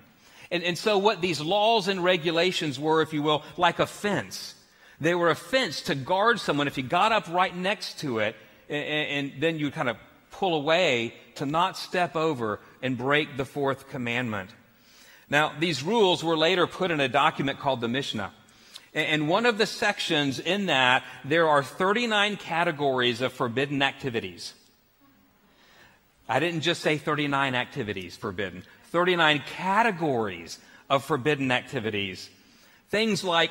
And, 0.50 0.62
and 0.62 0.78
so, 0.78 0.98
what 0.98 1.20
these 1.20 1.40
laws 1.40 1.88
and 1.88 2.02
regulations 2.02 2.78
were, 2.78 3.02
if 3.02 3.12
you 3.12 3.22
will, 3.22 3.42
like 3.56 3.78
a 3.78 3.86
fence. 3.86 4.54
They 5.00 5.14
were 5.14 5.30
a 5.30 5.36
fence 5.36 5.82
to 5.82 5.94
guard 5.94 6.40
someone 6.40 6.66
if 6.66 6.76
you 6.76 6.82
got 6.82 7.12
up 7.12 7.28
right 7.28 7.54
next 7.54 8.00
to 8.00 8.20
it, 8.20 8.36
and, 8.68 9.30
and 9.32 9.42
then 9.42 9.58
you 9.58 9.70
kind 9.70 9.88
of 9.88 9.96
pull 10.30 10.54
away 10.54 11.14
to 11.36 11.46
not 11.46 11.76
step 11.76 12.16
over 12.16 12.60
and 12.82 12.96
break 12.96 13.36
the 13.36 13.44
fourth 13.44 13.88
commandment. 13.88 14.50
Now, 15.28 15.52
these 15.58 15.82
rules 15.82 16.22
were 16.22 16.36
later 16.36 16.66
put 16.66 16.90
in 16.90 17.00
a 17.00 17.08
document 17.08 17.58
called 17.58 17.80
the 17.80 17.88
Mishnah. 17.88 18.32
And 18.94 19.28
one 19.28 19.44
of 19.44 19.58
the 19.58 19.66
sections 19.66 20.38
in 20.38 20.66
that, 20.66 21.04
there 21.24 21.48
are 21.48 21.62
39 21.62 22.36
categories 22.36 23.20
of 23.20 23.32
forbidden 23.32 23.82
activities. 23.82 24.54
I 26.28 26.40
didn't 26.40 26.62
just 26.62 26.82
say 26.82 26.98
39 26.98 27.54
activities 27.54 28.16
forbidden, 28.16 28.64
39 28.90 29.42
categories 29.46 30.58
of 30.90 31.04
forbidden 31.04 31.52
activities. 31.52 32.28
Things 32.88 33.22
like 33.22 33.50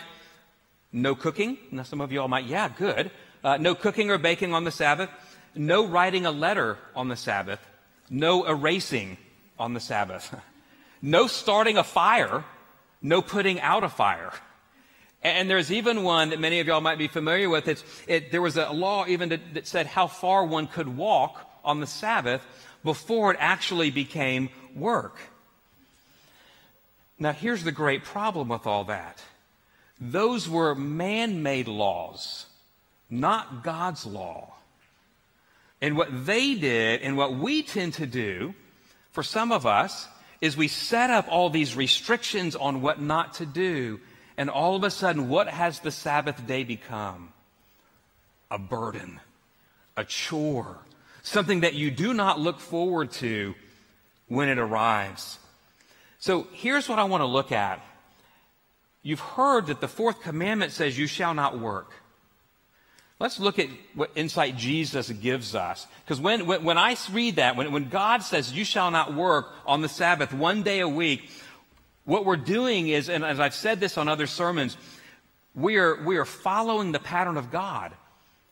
no 0.92 1.16
cooking. 1.16 1.58
Now, 1.72 1.84
some 1.84 2.02
of 2.02 2.12
you 2.12 2.22
all 2.22 2.28
might, 2.28 2.46
yeah, 2.46 2.70
good. 2.70 3.12
Uh, 3.44 3.58
no 3.58 3.76
cooking 3.76 4.10
or 4.10 4.18
baking 4.18 4.54
on 4.54 4.64
the 4.64 4.72
Sabbath. 4.72 5.10
No 5.54 5.86
writing 5.86 6.26
a 6.26 6.32
letter 6.32 6.78
on 6.96 7.08
the 7.08 7.16
Sabbath. 7.16 7.60
No 8.10 8.46
erasing 8.46 9.18
on 9.60 9.74
the 9.74 9.80
Sabbath. 9.80 10.36
no 11.02 11.28
starting 11.28 11.78
a 11.78 11.84
fire. 11.84 12.44
No 13.02 13.22
putting 13.22 13.60
out 13.62 13.84
a 13.84 13.90
fire. 13.90 14.32
And 15.22 15.50
there's 15.50 15.72
even 15.72 16.04
one 16.04 16.30
that 16.30 16.40
many 16.40 16.60
of 16.60 16.68
y'all 16.68 16.82
might 16.82 16.98
be 16.98 17.08
familiar 17.08 17.50
with. 17.50 17.68
It, 18.08 18.32
there 18.32 18.42
was 18.42 18.58
a 18.58 18.72
law 18.72 19.06
even 19.08 19.30
that, 19.30 19.54
that 19.54 19.68
said 19.68 19.88
how 19.88 20.08
far 20.08 20.46
one 20.46 20.68
could 20.68 20.98
walk 20.98 21.55
on 21.66 21.80
the 21.80 21.88
Sabbath 21.88 22.46
before 22.84 23.34
it 23.34 23.38
actually 23.40 23.92
became 23.92 24.50
work. 24.76 25.18
Now, 27.18 27.32
here's 27.32 27.64
the 27.64 27.72
great 27.72 28.04
problem 28.04 28.50
with 28.50 28.68
all 28.68 28.86
that 28.86 29.22
those 30.00 30.50
were 30.50 30.76
man 30.76 31.42
made 31.42 31.68
laws, 31.68 32.46
not 33.10 33.64
God's 33.64 34.06
law. 34.06 34.54
And 35.82 35.98
what 35.98 36.26
they 36.26 36.56
did, 36.56 37.02
and 37.02 37.18
what 37.18 37.36
we 37.36 37.62
tend 37.62 37.94
to 37.96 38.06
do, 38.06 38.56
for 39.12 39.24
some 39.24 39.52
of 39.52 39.66
us, 39.66 40.08
is 40.42 40.58
we 40.58 40.68
set 40.68 41.10
up 41.10 41.28
all 41.30 41.50
these 41.50 41.76
restrictions 41.76 42.56
on 42.56 42.82
what 42.82 43.02
not 43.02 43.36
to 43.36 43.46
do. 43.46 44.00
And 44.38 44.50
all 44.50 44.76
of 44.76 44.84
a 44.84 44.92
sudden, 44.92 45.30
what 45.30 45.48
has 45.48 45.80
the 45.80 45.92
Sabbath 45.92 46.46
day 46.46 46.64
become? 46.64 47.32
A 48.52 48.60
burden, 48.60 49.20
a 49.96 50.04
chore, 50.04 50.80
something 51.26 51.62
that 51.62 51.74
you 51.74 51.92
do 51.92 52.14
not 52.14 52.40
look 52.40 52.60
forward 52.60 53.12
to 53.12 53.56
when 54.28 54.48
it 54.48 54.60
arrives. 54.60 55.40
So 56.20 56.48
here's 56.54 56.88
what 56.88 57.00
I 57.00 57.04
want 57.04 57.22
to 57.22 57.26
look 57.26 57.52
at. 57.52 57.84
You've 59.02 59.20
heard 59.20 59.68
that 59.68 59.82
the 59.82 59.88
fourth 59.88 60.22
commandment 60.22 60.72
says, 60.72 60.98
You 60.98 61.08
shall 61.08 61.34
not 61.34 61.60
work. 61.60 61.92
Let's 63.20 63.40
look 63.40 63.60
at 63.60 63.70
what 63.94 64.12
insight 64.16 64.58
Jesus 64.58 65.10
gives 65.10 65.56
us. 65.56 65.88
Because 66.04 66.20
when, 66.20 66.48
when, 66.48 66.64
when, 66.64 66.78
I 66.78 66.98
read 67.12 67.38
that, 67.38 67.56
when, 67.56 67.72
when 67.72 67.90
God 67.90 68.24
says, 68.24 68.54
You 68.54 68.66
shall 68.66 68.92
not 68.92 69.14
work 69.14 69.48
on 69.66 69.82
the 69.82 69.90
Sabbath 69.90 70.34
one 70.34 70.64
day 70.64 70.80
a 70.80 70.90
week, 70.90 71.30
what 72.04 72.26
we're 72.26 72.36
doing 72.36 72.90
is, 72.90 73.10
and 73.10 73.24
as 73.24 73.40
I've 73.40 73.56
said 73.56 73.80
this 73.80 73.98
on 73.98 74.08
other 74.08 74.28
sermons, 74.28 74.78
we 75.56 75.78
are, 75.78 76.04
we 76.04 76.18
are 76.18 76.26
following 76.26 76.92
the 76.92 77.00
pattern 77.00 77.38
of 77.38 77.52
God. 77.52 77.94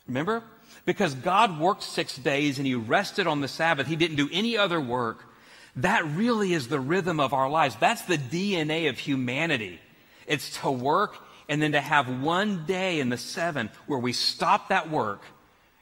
Remember? 0.07 0.43
Because 0.85 1.13
God 1.13 1.59
worked 1.59 1.83
six 1.83 2.17
days 2.17 2.57
and 2.57 2.67
He 2.67 2.75
rested 2.75 3.27
on 3.27 3.41
the 3.41 3.47
Sabbath. 3.47 3.87
He 3.87 3.95
didn't 3.95 4.17
do 4.17 4.29
any 4.31 4.57
other 4.57 4.81
work. 4.81 5.23
That 5.77 6.05
really 6.05 6.53
is 6.53 6.67
the 6.67 6.79
rhythm 6.79 7.19
of 7.19 7.33
our 7.33 7.49
lives. 7.49 7.75
That's 7.79 8.03
the 8.03 8.17
DNA 8.17 8.89
of 8.89 8.99
humanity. 8.99 9.79
It's 10.27 10.59
to 10.61 10.71
work 10.71 11.17
and 11.49 11.61
then 11.61 11.71
to 11.71 11.81
have 11.81 12.21
one 12.21 12.65
day 12.65 12.99
in 12.99 13.09
the 13.09 13.17
seven 13.17 13.69
where 13.87 13.99
we 13.99 14.13
stop 14.13 14.69
that 14.69 14.89
work 14.89 15.23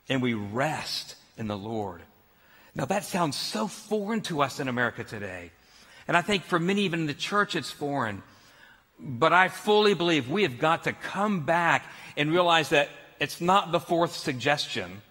and 0.08 0.22
we 0.22 0.34
rest 0.34 1.16
in 1.38 1.48
the 1.48 1.58
Lord. 1.58 2.02
Now 2.74 2.86
that 2.86 3.04
sounds 3.04 3.36
so 3.36 3.68
foreign 3.68 4.22
to 4.22 4.42
us 4.42 4.60
in 4.60 4.68
America 4.68 5.04
today. 5.04 5.52
And 6.08 6.18
I 6.18 6.22
think 6.22 6.44
for 6.44 6.60
many, 6.60 6.82
even 6.84 7.02
in 7.02 7.08
the 7.08 7.14
church, 7.14 7.56
it's 7.56 7.72
foreign. 7.72 8.24
But 9.00 9.34
I 9.34 9.50
fully 9.50 9.94
believe 9.94 10.30
we 10.30 10.44
have 10.44 10.60
got 10.60 10.84
to 10.86 10.94
come 10.94 11.46
back 11.46 11.86
and 12.18 12.32
realize 12.32 12.70
that 12.70 12.90
it's 13.22 13.40
not 13.40 13.72
the 13.72 13.80
fourth 13.80 14.16
suggestion, 14.16 15.04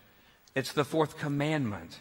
it's 0.57 0.73
the 0.73 0.85
fourth 0.85 1.17
commandment. 1.17 2.01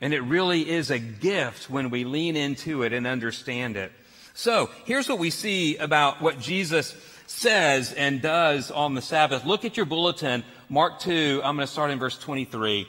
And 0.00 0.14
it 0.14 0.20
really 0.20 0.70
is 0.70 0.90
a 0.90 0.98
gift 1.00 1.68
when 1.68 1.90
we 1.90 2.04
lean 2.04 2.36
into 2.36 2.84
it 2.84 2.92
and 2.92 3.04
understand 3.04 3.76
it. 3.76 3.90
So 4.32 4.70
here's 4.84 5.08
what 5.08 5.18
we 5.18 5.30
see 5.30 5.76
about 5.76 6.22
what 6.22 6.38
Jesus 6.38 6.94
says 7.26 7.92
and 7.92 8.22
does 8.22 8.70
on 8.70 8.94
the 8.94 9.02
Sabbath. 9.02 9.44
Look 9.44 9.64
at 9.64 9.76
your 9.76 9.86
bulletin, 9.86 10.44
Mark 10.68 11.00
2. 11.00 11.40
I'm 11.42 11.56
going 11.56 11.66
to 11.66 11.72
start 11.72 11.90
in 11.90 11.98
verse 11.98 12.18
23. 12.18 12.86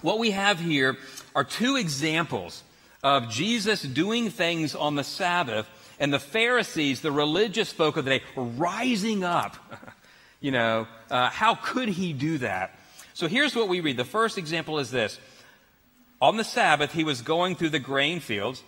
What 0.00 0.18
we 0.18 0.32
have 0.32 0.58
here 0.58 0.96
are 1.36 1.44
two 1.44 1.76
examples 1.76 2.64
of 3.04 3.30
Jesus 3.30 3.82
doing 3.82 4.30
things 4.30 4.74
on 4.74 4.96
the 4.96 5.04
Sabbath 5.04 5.68
and 6.00 6.12
the 6.12 6.18
Pharisees, 6.18 7.02
the 7.02 7.12
religious 7.12 7.72
folk 7.72 7.96
of 7.96 8.04
the 8.04 8.18
day, 8.18 8.24
rising 8.34 9.22
up. 9.22 9.56
you 10.46 10.52
know, 10.52 10.86
uh, 11.10 11.28
how 11.28 11.56
could 11.56 11.88
he 11.88 12.12
do 12.12 12.38
that? 12.38 12.78
So 13.14 13.26
here's 13.26 13.56
what 13.56 13.66
we 13.66 13.80
read. 13.80 13.96
The 13.96 14.04
first 14.04 14.38
example 14.38 14.78
is 14.78 14.92
this. 14.92 15.18
On 16.22 16.36
the 16.36 16.44
Sabbath, 16.44 16.92
he 16.92 17.02
was 17.02 17.20
going 17.20 17.56
through 17.56 17.70
the 17.70 17.80
grain 17.80 18.20
fields 18.20 18.62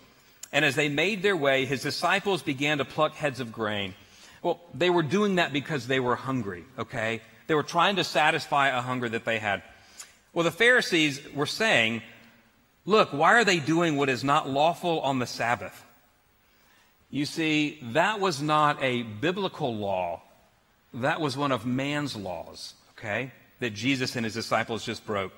and 0.53 0.65
as 0.65 0.75
they 0.75 0.89
made 0.89 1.23
their 1.23 1.37
way, 1.37 1.67
his 1.67 1.83
disciples 1.83 2.43
began 2.43 2.79
to 2.79 2.85
pluck 2.85 3.15
heads 3.15 3.39
of 3.39 3.53
grain. 3.53 3.95
Well, 4.43 4.61
they 4.75 4.91
were 4.91 5.05
doing 5.05 5.37
that 5.37 5.53
because 5.53 5.87
they 5.87 6.01
were 6.01 6.17
hungry, 6.17 6.65
okay? 6.79 7.21
They 7.47 7.55
were 7.55 7.63
trying 7.63 7.97
to 7.97 8.05
satisfy 8.05 8.69
a 8.69 8.81
hunger 8.81 9.09
that 9.11 9.25
they 9.25 9.39
had. 9.39 9.63
Well, 10.33 10.45
the 10.45 10.51
Pharisees 10.51 11.21
were 11.33 11.47
saying, 11.47 12.03
Look, 12.87 13.13
why 13.13 13.35
are 13.35 13.45
they 13.45 13.61
doing 13.61 13.97
what 13.97 14.09
is 14.09 14.25
not 14.25 14.49
lawful 14.49 15.01
on 15.01 15.19
the 15.19 15.27
Sabbath? 15.27 15.85
You 17.11 17.27
see, 17.27 17.79
that 17.93 18.19
was 18.19 18.41
not 18.41 18.83
a 18.83 19.03
biblical 19.03 19.77
law. 19.77 20.23
That 20.95 21.21
was 21.21 21.37
one 21.37 21.53
of 21.53 21.67
man's 21.67 22.17
laws, 22.17 22.75
okay? 22.99 23.33
That 23.61 23.75
Jesus 23.75 24.17
and 24.17 24.25
his 24.25 24.35
disciples 24.35 24.85
just 24.85 25.05
broke. 25.05 25.33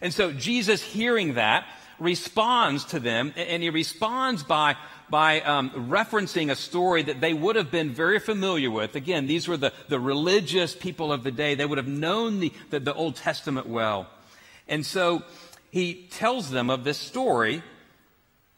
And 0.00 0.12
so 0.12 0.32
Jesus, 0.32 0.82
hearing 0.82 1.34
that, 1.34 1.66
responds 1.98 2.84
to 2.86 3.00
them, 3.00 3.32
and 3.36 3.62
he 3.62 3.70
responds 3.70 4.42
by, 4.42 4.76
by 5.08 5.40
um, 5.42 5.70
referencing 5.88 6.50
a 6.50 6.56
story 6.56 7.02
that 7.02 7.20
they 7.20 7.34
would 7.34 7.56
have 7.56 7.70
been 7.70 7.90
very 7.90 8.18
familiar 8.18 8.70
with. 8.70 8.96
Again, 8.96 9.26
these 9.26 9.46
were 9.46 9.56
the, 9.56 9.72
the 9.88 10.00
religious 10.00 10.74
people 10.74 11.12
of 11.12 11.22
the 11.22 11.30
day. 11.30 11.54
They 11.54 11.66
would 11.66 11.78
have 11.78 11.88
known 11.88 12.40
the, 12.40 12.52
the, 12.70 12.80
the 12.80 12.94
Old 12.94 13.16
Testament 13.16 13.68
well. 13.68 14.08
And 14.66 14.84
so 14.84 15.22
he 15.70 16.08
tells 16.10 16.50
them 16.50 16.70
of 16.70 16.84
this 16.84 16.98
story, 16.98 17.62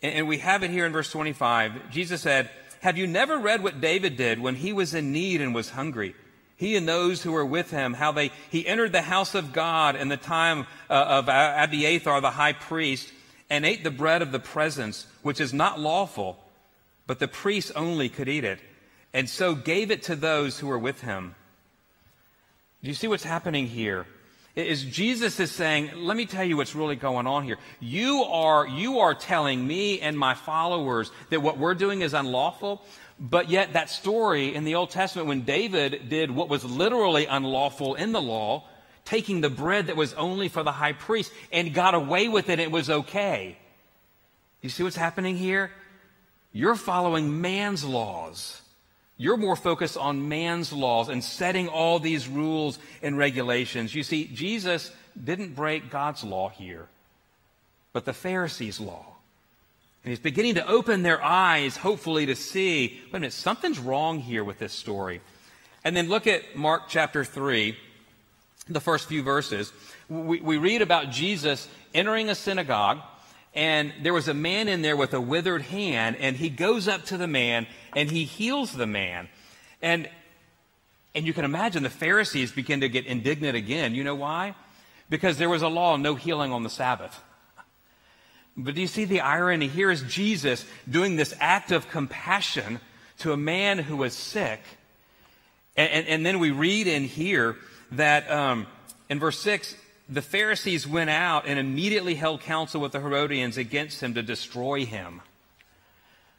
and, 0.02 0.14
and 0.14 0.28
we 0.28 0.38
have 0.38 0.62
it 0.62 0.70
here 0.70 0.86
in 0.86 0.92
verse 0.92 1.10
25. 1.10 1.90
Jesus 1.90 2.22
said, 2.22 2.48
Have 2.80 2.96
you 2.96 3.06
never 3.06 3.38
read 3.38 3.62
what 3.62 3.80
David 3.80 4.16
did 4.16 4.40
when 4.40 4.54
he 4.54 4.72
was 4.72 4.94
in 4.94 5.12
need 5.12 5.40
and 5.40 5.54
was 5.54 5.70
hungry? 5.70 6.14
He 6.56 6.76
and 6.76 6.88
those 6.88 7.22
who 7.22 7.32
were 7.32 7.46
with 7.46 7.70
him, 7.70 7.92
how 7.94 8.12
they, 8.12 8.30
he 8.50 8.66
entered 8.66 8.92
the 8.92 9.02
house 9.02 9.34
of 9.34 9.52
God 9.52 9.94
in 9.94 10.08
the 10.08 10.16
time 10.16 10.66
uh, 10.88 10.94
of 10.94 11.28
Abiathar, 11.28 12.20
the 12.20 12.30
high 12.30 12.54
priest, 12.54 13.12
and 13.50 13.64
ate 13.64 13.84
the 13.84 13.90
bread 13.90 14.22
of 14.22 14.32
the 14.32 14.40
presence, 14.40 15.06
which 15.22 15.40
is 15.40 15.52
not 15.52 15.78
lawful, 15.78 16.38
but 17.06 17.18
the 17.18 17.28
priests 17.28 17.70
only 17.72 18.08
could 18.08 18.28
eat 18.28 18.44
it, 18.44 18.58
and 19.12 19.28
so 19.28 19.54
gave 19.54 19.90
it 19.90 20.02
to 20.04 20.16
those 20.16 20.58
who 20.58 20.66
were 20.66 20.78
with 20.78 21.02
him. 21.02 21.34
Do 22.82 22.88
you 22.88 22.94
see 22.94 23.08
what's 23.08 23.24
happening 23.24 23.66
here? 23.66 24.06
Is 24.54 24.82
Jesus 24.84 25.38
is 25.38 25.50
saying, 25.50 25.90
let 25.96 26.16
me 26.16 26.24
tell 26.24 26.44
you 26.44 26.56
what's 26.56 26.74
really 26.74 26.96
going 26.96 27.26
on 27.26 27.44
here. 27.44 27.58
You 27.78 28.24
are, 28.24 28.66
you 28.66 29.00
are 29.00 29.14
telling 29.14 29.66
me 29.66 30.00
and 30.00 30.18
my 30.18 30.32
followers 30.32 31.10
that 31.28 31.42
what 31.42 31.58
we're 31.58 31.74
doing 31.74 32.00
is 32.00 32.14
unlawful, 32.14 32.82
but 33.18 33.48
yet 33.48 33.72
that 33.72 33.88
story 33.88 34.54
in 34.54 34.64
the 34.64 34.74
Old 34.74 34.90
Testament 34.90 35.28
when 35.28 35.42
David 35.42 36.08
did 36.08 36.30
what 36.30 36.48
was 36.48 36.64
literally 36.64 37.26
unlawful 37.26 37.94
in 37.94 38.12
the 38.12 38.20
law, 38.20 38.64
taking 39.04 39.40
the 39.40 39.50
bread 39.50 39.86
that 39.86 39.96
was 39.96 40.12
only 40.14 40.48
for 40.48 40.62
the 40.62 40.72
high 40.72 40.92
priest 40.92 41.32
and 41.50 41.72
got 41.72 41.94
away 41.94 42.28
with 42.28 42.50
it. 42.50 42.60
It 42.60 42.70
was 42.70 42.90
okay. 42.90 43.56
You 44.60 44.68
see 44.68 44.82
what's 44.82 44.96
happening 44.96 45.36
here? 45.36 45.70
You're 46.52 46.76
following 46.76 47.40
man's 47.40 47.84
laws. 47.84 48.60
You're 49.18 49.38
more 49.38 49.56
focused 49.56 49.96
on 49.96 50.28
man's 50.28 50.72
laws 50.72 51.08
and 51.08 51.24
setting 51.24 51.68
all 51.68 51.98
these 51.98 52.28
rules 52.28 52.78
and 53.02 53.16
regulations. 53.16 53.94
You 53.94 54.02
see, 54.02 54.26
Jesus 54.26 54.90
didn't 55.22 55.54
break 55.54 55.90
God's 55.90 56.22
law 56.22 56.50
here, 56.50 56.86
but 57.94 58.04
the 58.04 58.12
Pharisees' 58.12 58.78
law. 58.78 59.15
And 60.06 60.12
he's 60.12 60.20
beginning 60.20 60.54
to 60.54 60.64
open 60.68 61.02
their 61.02 61.20
eyes, 61.20 61.76
hopefully, 61.76 62.26
to 62.26 62.36
see, 62.36 63.00
wait 63.06 63.10
a 63.10 63.12
minute, 63.14 63.32
something's 63.32 63.80
wrong 63.80 64.20
here 64.20 64.44
with 64.44 64.60
this 64.60 64.72
story. 64.72 65.20
And 65.82 65.96
then 65.96 66.08
look 66.08 66.28
at 66.28 66.54
Mark 66.54 66.84
chapter 66.86 67.24
3 67.24 67.76
the 68.68 68.80
first 68.80 69.08
few 69.08 69.24
verses, 69.24 69.72
we, 70.08 70.40
we 70.40 70.58
read 70.58 70.80
about 70.80 71.10
Jesus 71.10 71.68
entering 71.92 72.28
a 72.28 72.36
synagogue, 72.36 73.00
and 73.52 73.92
there 74.02 74.14
was 74.14 74.28
a 74.28 74.34
man 74.34 74.68
in 74.68 74.80
there 74.80 74.96
with 74.96 75.12
a 75.12 75.20
withered 75.20 75.62
hand, 75.62 76.16
and 76.20 76.36
he 76.36 76.50
goes 76.50 76.88
up 76.88 77.04
to 77.06 77.16
the 77.16 77.26
man 77.26 77.66
and 77.96 78.08
he 78.08 78.22
heals 78.24 78.72
the 78.72 78.86
man. 78.86 79.28
And 79.82 80.08
and 81.14 81.26
you 81.26 81.32
can 81.32 81.46
imagine 81.46 81.82
the 81.82 81.90
Pharisees 81.90 82.52
begin 82.52 82.80
to 82.82 82.90
get 82.90 83.06
indignant 83.06 83.56
again. 83.56 83.94
You 83.94 84.04
know 84.04 84.14
why? 84.14 84.54
Because 85.08 85.38
there 85.38 85.48
was 85.48 85.62
a 85.62 85.68
law 85.68 85.96
no 85.96 86.14
healing 86.14 86.52
on 86.52 86.62
the 86.62 86.68
Sabbath. 86.68 87.22
But 88.56 88.74
do 88.74 88.80
you 88.80 88.86
see 88.86 89.04
the 89.04 89.20
irony? 89.20 89.68
Here 89.68 89.90
is 89.90 90.02
Jesus 90.02 90.64
doing 90.88 91.16
this 91.16 91.34
act 91.40 91.72
of 91.72 91.88
compassion 91.88 92.80
to 93.18 93.32
a 93.32 93.36
man 93.36 93.78
who 93.78 93.96
was 93.98 94.14
sick. 94.14 94.60
And, 95.76 95.90
and, 95.90 96.06
and 96.06 96.26
then 96.26 96.38
we 96.38 96.50
read 96.50 96.86
in 96.86 97.04
here 97.04 97.56
that 97.92 98.30
um, 98.30 98.66
in 99.10 99.18
verse 99.18 99.38
6, 99.40 99.74
the 100.08 100.22
Pharisees 100.22 100.86
went 100.86 101.10
out 101.10 101.46
and 101.46 101.58
immediately 101.58 102.14
held 102.14 102.40
counsel 102.40 102.80
with 102.80 102.92
the 102.92 103.00
Herodians 103.00 103.56
against 103.56 104.02
him 104.02 104.14
to 104.14 104.22
destroy 104.22 104.86
him. 104.86 105.20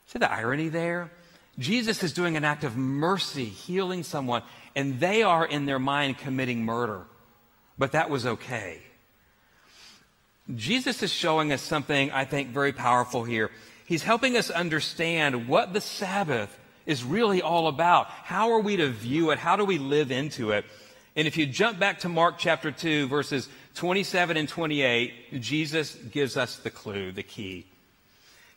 See 0.07 0.19
the 0.19 0.31
irony 0.31 0.69
there? 0.69 1.11
Jesus 1.59 2.03
is 2.03 2.13
doing 2.13 2.37
an 2.37 2.45
act 2.45 2.63
of 2.63 2.77
mercy, 2.77 3.45
healing 3.45 4.03
someone, 4.03 4.43
and 4.75 4.99
they 4.99 5.23
are 5.23 5.45
in 5.45 5.65
their 5.65 5.79
mind 5.79 6.17
committing 6.17 6.63
murder. 6.63 7.01
But 7.77 7.91
that 7.91 8.09
was 8.09 8.25
okay. 8.25 8.81
Jesus 10.55 11.03
is 11.03 11.11
showing 11.11 11.51
us 11.51 11.61
something 11.61 12.11
I 12.11 12.25
think 12.25 12.49
very 12.49 12.71
powerful 12.71 13.23
here. 13.23 13.51
He's 13.85 14.03
helping 14.03 14.37
us 14.37 14.49
understand 14.49 15.47
what 15.47 15.73
the 15.73 15.81
Sabbath 15.81 16.57
is 16.85 17.03
really 17.03 17.41
all 17.41 17.67
about. 17.67 18.07
How 18.07 18.51
are 18.51 18.59
we 18.59 18.77
to 18.77 18.89
view 18.89 19.31
it? 19.31 19.39
How 19.39 19.55
do 19.55 19.65
we 19.65 19.77
live 19.77 20.11
into 20.11 20.51
it? 20.51 20.65
And 21.15 21.27
if 21.27 21.35
you 21.35 21.45
jump 21.45 21.79
back 21.79 21.99
to 21.99 22.09
Mark 22.09 22.37
chapter 22.37 22.71
2, 22.71 23.07
verses 23.07 23.49
27 23.75 24.37
and 24.37 24.47
28, 24.47 25.41
Jesus 25.41 25.95
gives 25.95 26.37
us 26.37 26.57
the 26.57 26.69
clue, 26.69 27.11
the 27.11 27.23
key. 27.23 27.65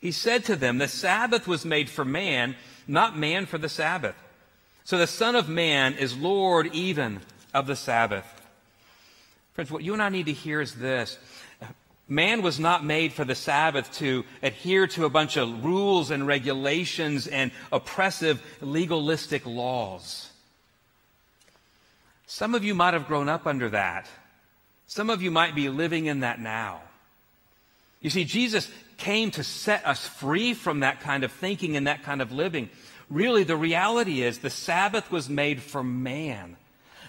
He 0.00 0.12
said 0.12 0.44
to 0.44 0.56
them, 0.56 0.78
The 0.78 0.88
Sabbath 0.88 1.46
was 1.48 1.64
made 1.64 1.90
for 1.90 2.04
man, 2.04 2.56
not 2.86 3.16
man 3.16 3.46
for 3.46 3.58
the 3.58 3.68
Sabbath. 3.68 4.14
So 4.84 4.98
the 4.98 5.06
Son 5.06 5.36
of 5.36 5.48
Man 5.48 5.94
is 5.94 6.16
Lord 6.16 6.68
even 6.74 7.20
of 7.52 7.66
the 7.66 7.76
Sabbath. 7.76 8.26
Friends, 9.54 9.70
what 9.70 9.82
you 9.82 9.92
and 9.92 10.02
I 10.02 10.08
need 10.08 10.26
to 10.26 10.32
hear 10.32 10.60
is 10.60 10.74
this. 10.74 11.18
Man 12.10 12.42
was 12.42 12.58
not 12.58 12.84
made 12.84 13.12
for 13.12 13.24
the 13.24 13.36
Sabbath 13.36 13.92
to 13.98 14.24
adhere 14.42 14.88
to 14.88 15.04
a 15.04 15.08
bunch 15.08 15.36
of 15.36 15.64
rules 15.64 16.10
and 16.10 16.26
regulations 16.26 17.28
and 17.28 17.52
oppressive 17.70 18.42
legalistic 18.60 19.46
laws. 19.46 20.28
Some 22.26 22.56
of 22.56 22.64
you 22.64 22.74
might 22.74 22.94
have 22.94 23.06
grown 23.06 23.28
up 23.28 23.46
under 23.46 23.68
that. 23.68 24.08
Some 24.88 25.08
of 25.08 25.22
you 25.22 25.30
might 25.30 25.54
be 25.54 25.68
living 25.68 26.06
in 26.06 26.20
that 26.20 26.40
now. 26.40 26.80
You 28.00 28.10
see, 28.10 28.24
Jesus 28.24 28.68
came 28.96 29.30
to 29.30 29.44
set 29.44 29.86
us 29.86 30.04
free 30.04 30.52
from 30.52 30.80
that 30.80 31.00
kind 31.02 31.22
of 31.22 31.30
thinking 31.30 31.76
and 31.76 31.86
that 31.86 32.02
kind 32.02 32.20
of 32.20 32.32
living. 32.32 32.70
Really, 33.08 33.44
the 33.44 33.56
reality 33.56 34.22
is 34.22 34.38
the 34.38 34.50
Sabbath 34.50 35.12
was 35.12 35.28
made 35.28 35.62
for 35.62 35.84
man, 35.84 36.56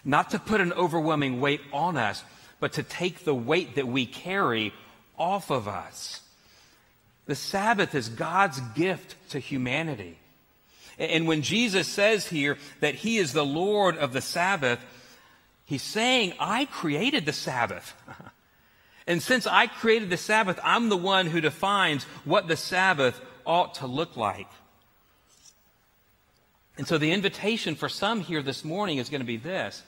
not 0.06 0.30
to 0.30 0.38
put 0.38 0.62
an 0.62 0.74
overwhelming 0.74 1.42
weight 1.42 1.62
on 1.74 1.98
us, 1.98 2.24
but 2.60 2.74
to 2.74 2.84
take 2.84 3.24
the 3.24 3.34
weight 3.34 3.76
that 3.76 3.88
we 3.88 4.06
carry 4.06 4.72
off 5.18 5.50
of 5.50 5.68
us. 5.68 6.22
The 7.26 7.36
Sabbath 7.36 7.96
is 7.96 8.10
God's 8.10 8.60
gift 8.76 9.16
to 9.30 9.40
humanity. 9.40 10.18
And 10.98 11.28
when 11.28 11.42
Jesus 11.42 11.88
says 11.88 12.28
here 12.28 12.58
that 12.80 12.96
he 12.96 13.18
is 13.18 13.34
the 13.34 13.46
Lord 13.46 13.98
of 13.98 14.14
the 14.14 14.22
Sabbath, 14.22 14.80
he's 15.66 15.82
saying, 15.82 16.34
I 16.40 16.66
created 16.66 17.26
the 17.26 17.34
Sabbath. 17.34 17.94
and 19.08 19.22
since 19.22 19.48
I 19.48 19.68
created 19.68 20.10
the 20.10 20.18
Sabbath, 20.18 20.60
I'm 20.64 20.90
the 20.90 20.98
one 20.98 21.28
who 21.28 21.42
defines 21.42 22.04
what 22.26 22.48
the 22.48 22.58
Sabbath 22.58 23.20
ought 23.46 23.76
to 23.76 23.88
look 23.88 24.18
like. 24.18 24.48
And 26.78 26.88
so 26.88 26.98
the 26.98 27.12
invitation 27.12 27.76
for 27.76 27.90
some 27.90 28.22
here 28.22 28.42
this 28.42 28.64
morning 28.64 28.98
is 28.98 29.10
going 29.10 29.22
to 29.22 29.28
be 29.28 29.38
this. 29.38 29.84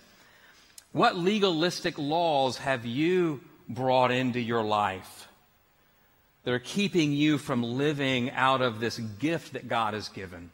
What 0.92 1.16
legalistic 1.16 1.98
laws 1.98 2.58
have 2.58 2.86
you 2.86 3.42
brought 3.68 4.12
into 4.12 4.40
your 4.40 4.64
life 4.64 5.28
that 6.44 6.54
are 6.54 6.60
keeping 6.60 7.14
you 7.14 7.38
from 7.38 7.64
living 7.64 8.32
out 8.32 8.62
of 8.62 8.80
this 8.80 8.98
gift 8.98 9.54
that 9.54 9.68
God 9.68 9.94
has 9.94 10.10
given? 10.10 10.52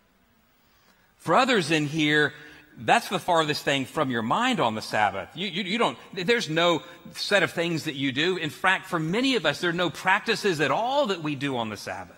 For 1.18 1.36
others 1.36 1.72
in 1.72 1.86
here, 1.86 2.34
that's 2.78 3.10
the 3.10 3.20
farthest 3.20 3.64
thing 3.64 3.86
from 3.86 4.10
your 4.10 4.22
mind 4.22 4.60
on 4.60 4.76
the 4.76 4.82
Sabbath. 4.82 5.30
You, 5.36 5.48
you, 5.48 5.64
you, 5.64 5.78
don't, 5.78 5.98
there's 6.14 6.50
no 6.50 6.82
set 7.14 7.44
of 7.44 7.52
things 7.52 7.84
that 7.86 7.96
you 7.96 8.12
do. 8.12 8.38
In 8.38 8.50
fact, 8.50 8.86
for 8.86 9.00
many 9.00 9.36
of 9.36 9.46
us, 9.46 9.60
there 9.60 9.70
are 9.70 9.74
no 9.74 9.90
practices 9.90 10.62
at 10.62 10.72
all 10.72 11.08
that 11.08 11.22
we 11.22 11.36
do 11.36 11.58
on 11.58 11.70
the 11.70 11.78
Sabbath. 11.78 12.16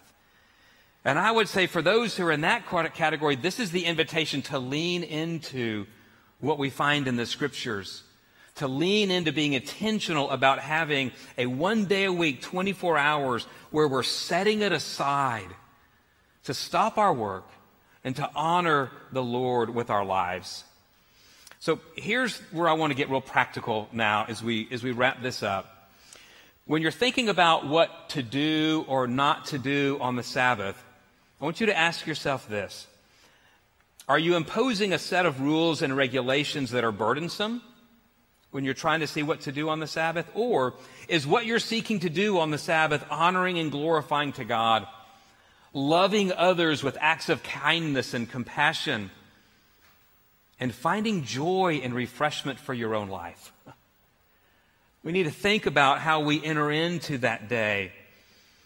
And 1.04 1.18
I 1.18 1.32
would 1.32 1.48
say 1.48 1.66
for 1.66 1.82
those 1.82 2.16
who 2.16 2.26
are 2.26 2.32
in 2.32 2.42
that 2.42 2.68
category, 2.94 3.36
this 3.36 3.60
is 3.60 3.72
the 3.72 3.86
invitation 3.86 4.44
to 4.44 4.60
lean 4.60 5.02
into 5.04 5.88
what 6.40 6.60
we 6.60 6.70
find 6.70 7.08
in 7.08 7.16
the 7.16 7.26
scriptures 7.26 8.04
to 8.56 8.68
lean 8.68 9.12
into 9.12 9.32
being 9.32 9.54
intentional 9.54 10.30
about 10.30 10.60
having 10.60 11.12
a 11.38 11.46
one 11.46 11.86
day 11.86 12.06
a 12.06 12.14
week, 12.14 12.42
24 12.42 12.98
hours, 12.98 13.46
where 13.72 13.88
we're 13.88 14.04
setting 14.04 14.62
it 14.62 14.72
aside 14.72 15.48
to 16.44 16.54
stop 16.54 16.98
our 16.98 17.14
work 17.14 17.48
and 18.04 18.16
to 18.16 18.30
honor 18.36 18.92
the 19.12 19.24
Lord 19.24 19.70
with 19.70 19.90
our 19.90 20.04
lives. 20.04 20.64
So 21.60 21.80
here's 21.96 22.40
where 22.52 22.68
I 22.68 22.74
want 22.74 22.92
to 22.92 22.98
get 22.98 23.10
real 23.10 23.22
practical 23.22 23.88
now 23.92 24.26
as 24.28 24.42
we, 24.42 24.68
as 24.72 24.84
we 24.84 24.92
wrap 24.92 25.22
this 25.22 25.44
up. 25.44 25.90
When 26.66 26.82
you're 26.82 26.92
thinking 26.92 27.30
about 27.30 27.68
what 27.68 28.10
to 28.10 28.24
do 28.24 28.86
or 28.88 29.06
not 29.06 29.46
to 29.48 29.60
do 29.60 29.98
on 30.02 30.16
the 30.16 30.24
Sabbath, 30.24 30.82
I 31.40 31.44
want 31.44 31.60
you 31.60 31.68
to 31.68 31.78
ask 31.78 32.08
yourself 32.08 32.48
this. 32.50 32.88
Are 34.08 34.20
you 34.20 34.36
imposing 34.36 34.94
a 34.94 35.00
set 35.00 35.26
of 35.26 35.42
rules 35.42 35.82
and 35.82 35.96
regulations 35.96 36.72
that 36.72 36.84
are 36.84 36.92
burdensome? 36.92 37.62
When 38.52 38.64
you're 38.64 38.74
trying 38.74 39.00
to 39.00 39.08
see 39.08 39.24
what 39.24 39.42
to 39.42 39.52
do 39.52 39.70
on 39.70 39.80
the 39.80 39.88
Sabbath? 39.88 40.30
Or 40.34 40.76
is 41.08 41.26
what 41.26 41.46
you're 41.46 41.60
seeking 41.60 42.02
to 42.02 42.10
do 42.10 42.40
on 42.40 42.52
the 42.52 42.58
Sabbath 42.58 43.04
honoring 43.10 43.58
and 43.58 43.72
glorifying 43.72 44.34
to 44.34 44.44
God, 44.44 44.86
loving 45.74 46.32
others 46.32 46.84
with 46.84 46.98
acts 47.00 47.30
of 47.30 47.44
kindness 47.44 48.14
and 48.14 48.30
compassion, 48.30 49.10
and 50.60 50.74
finding 50.74 51.24
joy 51.24 51.82
and 51.84 51.94
refreshment 51.94 52.60
for 52.60 52.74
your 52.74 52.94
own 52.94 53.10
life? 53.10 53.52
We 55.04 55.12
need 55.12 55.24
to 55.24 55.32
think 55.32 55.66
about 55.66 56.00
how 56.00 56.20
we 56.20 56.44
enter 56.44 56.70
into 56.70 57.18
that 57.20 57.50
day. 57.50 57.92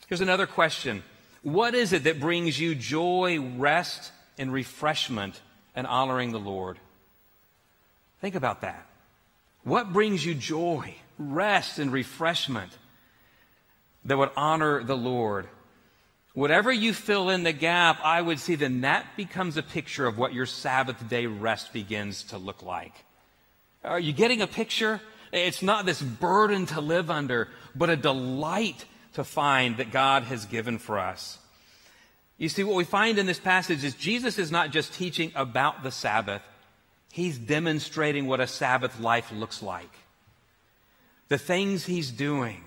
Here's 0.07 0.21
another 0.21 0.47
question 0.47 1.03
What 1.43 1.75
is 1.75 1.93
it 1.93 2.03
that 2.03 2.19
brings 2.19 2.59
you 2.59 2.75
joy, 2.75 3.39
rest, 3.39 4.11
and 4.37 4.51
refreshment 4.51 5.39
and 5.75 5.87
honoring 5.87 6.31
the 6.31 6.39
Lord? 6.39 6.77
Think 8.19 8.35
about 8.35 8.61
that. 8.61 8.85
What 9.65 9.91
brings 9.91 10.23
you 10.23 10.35
joy, 10.35 10.93
rest, 11.17 11.79
and 11.79 11.91
refreshment 11.91 12.71
that 14.05 14.15
would 14.15 14.29
honor 14.37 14.83
the 14.83 14.95
Lord? 14.95 15.47
Whatever 16.35 16.71
you 16.71 16.93
fill 16.93 17.31
in 17.31 17.41
the 17.41 17.51
gap, 17.51 17.99
I 18.03 18.21
would 18.21 18.39
see 18.39 18.53
then 18.53 18.81
that 18.81 19.07
becomes 19.17 19.57
a 19.57 19.63
picture 19.63 20.05
of 20.05 20.19
what 20.19 20.35
your 20.35 20.45
Sabbath 20.45 21.09
day 21.09 21.25
rest 21.25 21.73
begins 21.73 22.21
to 22.25 22.37
look 22.37 22.61
like. 22.61 22.93
Are 23.83 23.99
you 23.99 24.13
getting 24.13 24.41
a 24.43 24.47
picture? 24.47 25.01
It's 25.31 25.63
not 25.63 25.87
this 25.87 26.01
burden 26.01 26.67
to 26.67 26.79
live 26.79 27.09
under, 27.09 27.47
but 27.73 27.89
a 27.89 27.95
delight 27.95 28.85
to 29.13 29.23
find 29.23 29.77
that 29.77 29.91
God 29.91 30.23
has 30.23 30.45
given 30.45 30.77
for 30.77 30.99
us. 30.99 31.39
You 32.37 32.49
see, 32.49 32.63
what 32.63 32.75
we 32.75 32.83
find 32.83 33.17
in 33.17 33.25
this 33.25 33.39
passage 33.39 33.83
is 33.83 33.95
Jesus 33.95 34.37
is 34.37 34.51
not 34.51 34.69
just 34.69 34.93
teaching 34.93 35.31
about 35.33 35.81
the 35.81 35.91
Sabbath, 35.91 36.43
He's 37.15 37.37
demonstrating 37.37 38.27
what 38.27 38.41
a 38.41 38.45
Sabbath 38.45 38.99
life 38.99 39.31
looks 39.31 39.63
like. 39.63 39.89
The 41.29 41.37
things 41.37 41.85
he's 41.85 42.11
doing, 42.11 42.61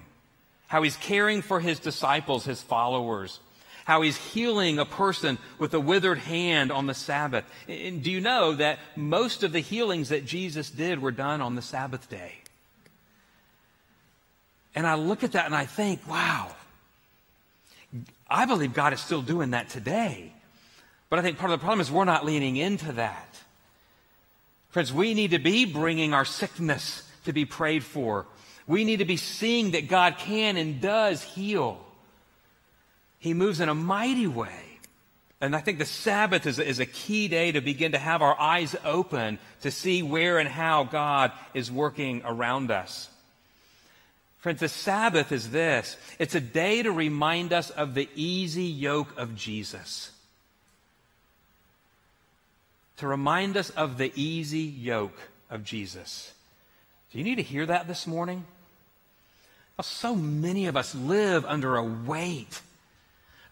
how 0.68 0.82
he's 0.82 0.96
caring 0.96 1.42
for 1.42 1.61
his 1.61 1.78
disciples, 1.78 2.46
his 2.46 2.62
followers, 2.62 3.40
how 3.84 4.00
he's 4.00 4.16
healing 4.16 4.78
a 4.78 4.87
person 4.87 5.37
with 5.58 5.74
a 5.74 5.80
withered 5.80 6.16
hand 6.16 6.72
on 6.72 6.87
the 6.87 6.94
Sabbath. 6.94 7.44
And 7.68 8.02
do 8.02 8.11
you 8.11 8.22
know 8.22 8.54
that 8.54 8.78
most 8.96 9.42
of 9.42 9.52
the 9.52 9.61
healings 9.61 10.08
that 10.08 10.24
Jesus 10.24 10.70
did 10.70 11.02
were 11.02 11.12
done 11.12 11.42
on 11.42 11.54
the 11.54 11.61
Sabbath 11.61 12.08
day? 12.08 12.32
And 14.74 14.87
I 14.87 14.94
look 14.94 15.24
at 15.24 15.32
that 15.32 15.44
and 15.44 15.54
I 15.54 15.66
think, 15.66 16.08
wow, 16.08 16.56
I 18.30 18.46
believe 18.46 18.72
God 18.72 18.94
is 18.94 19.00
still 19.00 19.20
doing 19.20 19.50
that 19.50 19.68
today. 19.68 20.32
But 21.11 21.18
I 21.18 21.22
think 21.22 21.37
part 21.37 21.52
of 21.52 21.61
the 21.61 21.62
problem 21.62 21.82
is 21.82 21.90
we're 21.90 22.06
not 22.06 22.24
leaning 22.24 22.56
into 22.56 22.92
that. 22.92 23.28
Friends, 24.70 24.92
we 24.92 25.14
need 25.14 25.31
to 25.31 25.38
be 25.38 25.64
bringing 25.64 26.12
our 26.12 26.24
sickness 26.24 27.02
to 27.24 27.33
be 27.33 27.44
prayed 27.44 27.83
for. 27.83 28.26
We 28.66 28.85
need 28.85 28.98
to 28.98 29.07
be 29.07 29.16
seeing 29.16 29.70
that 29.70 29.88
God 29.88 30.18
can 30.18 30.57
and 30.57 30.81
does 30.81 31.22
heal. 31.22 31.83
He 33.18 33.35
moves 33.35 33.61
in 33.61 33.68
a 33.68 33.74
mighty 33.74 34.26
way. 34.26 34.64
And 35.40 35.54
I 35.54 35.61
think 35.61 35.78
the 35.78 35.85
Sabbath 35.85 36.46
is, 36.46 36.59
is 36.59 36.81
a 36.81 36.87
key 36.87 37.28
day 37.28 37.52
to 37.52 37.61
begin 37.61 37.92
to 37.92 37.98
have 37.98 38.22
our 38.22 38.38
eyes 38.38 38.76
open 38.85 39.38
to 39.62 39.70
see 39.70 40.02
where 40.02 40.38
and 40.38 40.48
how 40.48 40.85
God 40.85 41.33
is 41.54 41.70
working 41.70 42.22
around 42.24 42.70
us. 42.70 43.09
Friends, 44.38 44.61
the 44.61 44.68
Sabbath 44.68 45.33
is 45.33 45.50
this. 45.50 45.96
It's 46.18 46.35
a 46.35 46.40
day 46.40 46.83
to 46.83 46.92
remind 46.92 47.52
us 47.52 47.70
of 47.70 47.94
the 47.94 48.09
easy 48.14 48.64
yoke 48.64 49.16
of 49.16 49.35
Jesus 49.35 50.11
to 52.98 53.06
remind 53.06 53.56
us 53.56 53.70
of 53.70 53.96
the 53.96 54.12
easy 54.14 54.61
yoke 54.61 55.18
of 55.50 55.64
Jesus. 55.64 56.32
Do 57.11 57.18
you 57.18 57.24
need 57.24 57.37
to 57.37 57.42
hear 57.42 57.64
that 57.64 57.88
this 57.88 58.06
morning? 58.06 58.44
So 59.80 60.16
many 60.16 60.66
of 60.66 60.76
us 60.76 60.94
live 60.94 61.44
under 61.46 61.76
a 61.76 61.84
weight 61.84 62.61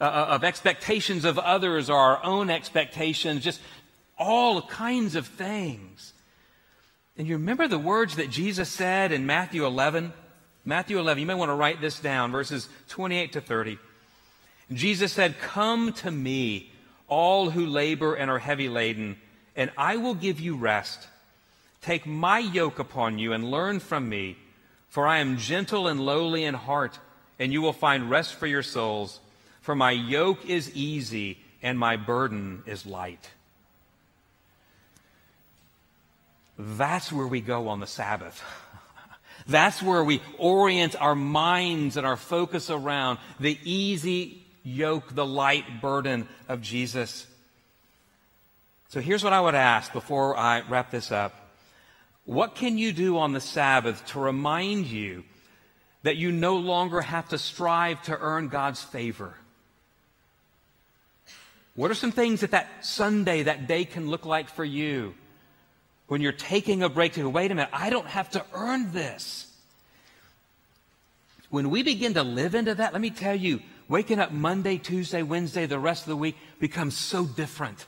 uh, 0.00 0.04
uh, 0.04 0.26
of 0.30 0.44
expectations 0.44 1.24
of 1.24 1.38
others 1.38 1.88
or 1.88 1.96
our 1.96 2.24
own 2.24 2.50
expectations, 2.50 3.44
just 3.44 3.61
all 4.18 4.62
kinds 4.62 5.14
of 5.14 5.28
things. 5.28 6.12
And 7.16 7.28
you 7.28 7.37
remember 7.37 7.68
the 7.68 7.78
words 7.78 8.16
that 8.16 8.28
Jesus 8.28 8.68
said 8.68 9.12
in 9.12 9.24
Matthew 9.24 9.64
11? 9.64 10.12
Matthew 10.64 10.98
11, 10.98 11.20
you 11.20 11.26
may 11.26 11.35
want 11.35 11.50
to 11.50 11.54
write 11.54 11.80
this 11.80 12.00
down, 12.00 12.32
verses 12.32 12.68
28 12.88 13.32
to 13.35 13.40
30. 13.40 13.78
Jesus 14.72 15.12
said, 15.12 15.38
Come 15.38 15.92
to 15.94 16.11
me, 16.11 16.72
all 17.06 17.50
who 17.50 17.64
labor 17.64 18.14
and 18.14 18.28
are 18.28 18.40
heavy 18.40 18.68
laden 18.68 19.16
and 19.57 19.71
I 19.77 19.97
will 19.97 20.14
give 20.14 20.38
you 20.38 20.57
rest. 20.57 21.09
Take 21.81 22.07
my 22.07 22.38
yoke 22.38 22.79
upon 22.79 23.19
you 23.19 23.33
and 23.33 23.51
learn 23.51 23.81
from 23.81 24.09
me, 24.09 24.37
for 24.88 25.07
I 25.07 25.19
am 25.19 25.38
gentle 25.38 25.88
and 25.88 26.01
lowly 26.01 26.45
in 26.45 26.55
heart, 26.55 26.99
and 27.38 27.53
you 27.53 27.62
will 27.62 27.73
find 27.73 28.11
rest 28.11 28.35
for 28.35 28.47
your 28.47 28.62
souls. 28.62 29.21
For 29.61 29.75
my 29.75 29.90
yoke 29.90 30.49
is 30.49 30.75
easy 30.77 31.38
and 31.62 31.79
my 31.79 31.97
burden 31.97 32.62
is 32.66 32.87
light. 32.87 33.31
That's 36.59 37.12
where 37.12 37.27
we 37.27 37.40
go 37.40 37.69
on 37.69 37.81
the 37.81 37.87
Sabbath. 37.87 38.42
That's 39.47 39.83
where 39.83 40.03
we 40.03 40.23
orient 40.38 41.01
our 41.01 41.14
minds 41.14 41.97
and 41.97 42.07
our 42.07 42.16
focus 42.16 42.71
around 42.71 43.19
the 43.38 43.59
easy 43.64 44.42
yoke, 44.62 45.14
the 45.14 45.27
light 45.27 45.81
burden 45.81 46.27
of 46.49 46.62
Jesus. 46.62 47.27
So 48.88 49.01
here's 49.01 49.25
what 49.25 49.33
I 49.33 49.40
would 49.40 49.55
ask 49.55 49.92
before 49.92 50.37
I 50.37 50.62
wrap 50.68 50.90
this 50.90 51.11
up. 51.11 51.35
What 52.25 52.55
can 52.55 52.79
you 52.79 52.92
do 52.92 53.18
on 53.18 53.33
the 53.33 53.40
Sabbath 53.40 54.05
to 54.07 54.20
remind 54.20 54.87
you 54.87 55.25
that 56.03 56.16
you 56.16 56.31
no 56.31 56.57
longer 56.57 57.01
have 57.01 57.29
to 57.31 57.38
strive 57.38 58.03
to 58.05 58.18
earn 58.18 58.49
God's 58.49 58.83
favor? 58.83 59.35
What 61.75 61.90
are 61.90 61.94
some 61.94 62.12
things 62.12 62.40
that 62.40 62.53
that 62.53 62.85
Sunday, 62.85 63.44
that 63.44 63.66
day 63.66 63.85
can 63.85 64.09
look 64.09 64.25
like 64.25 64.49
for 64.49 64.64
you 64.64 65.14
when 66.07 66.20
you're 66.20 66.33
taking 66.33 66.83
a 66.83 66.88
break 66.88 67.14
to 67.14 67.22
go, 67.22 67.29
wait 67.29 67.51
a 67.51 67.55
minute, 67.55 67.70
I 67.72 67.90
don't 67.90 68.07
have 68.07 68.31
to 68.31 68.44
earn 68.55 68.92
this. 68.92 69.53
When 71.51 71.70
we 71.70 71.83
begin 71.83 72.14
to 72.14 72.22
live 72.22 72.55
into 72.55 72.75
that, 72.77 72.92
let 72.92 73.03
me 73.03 73.11
tell 73.11 73.35
you, 73.35 73.61
waking 73.88 74.20
up 74.20 74.33
Monday, 74.33 74.79
Tuesday, 74.79 75.22
Wednesday, 75.22 75.66
the 75.66 75.79
rest 75.79 76.03
of 76.03 76.09
the 76.09 76.16
week 76.16 76.37
becomes 76.59 76.96
so 76.96 77.25
different. 77.25 77.87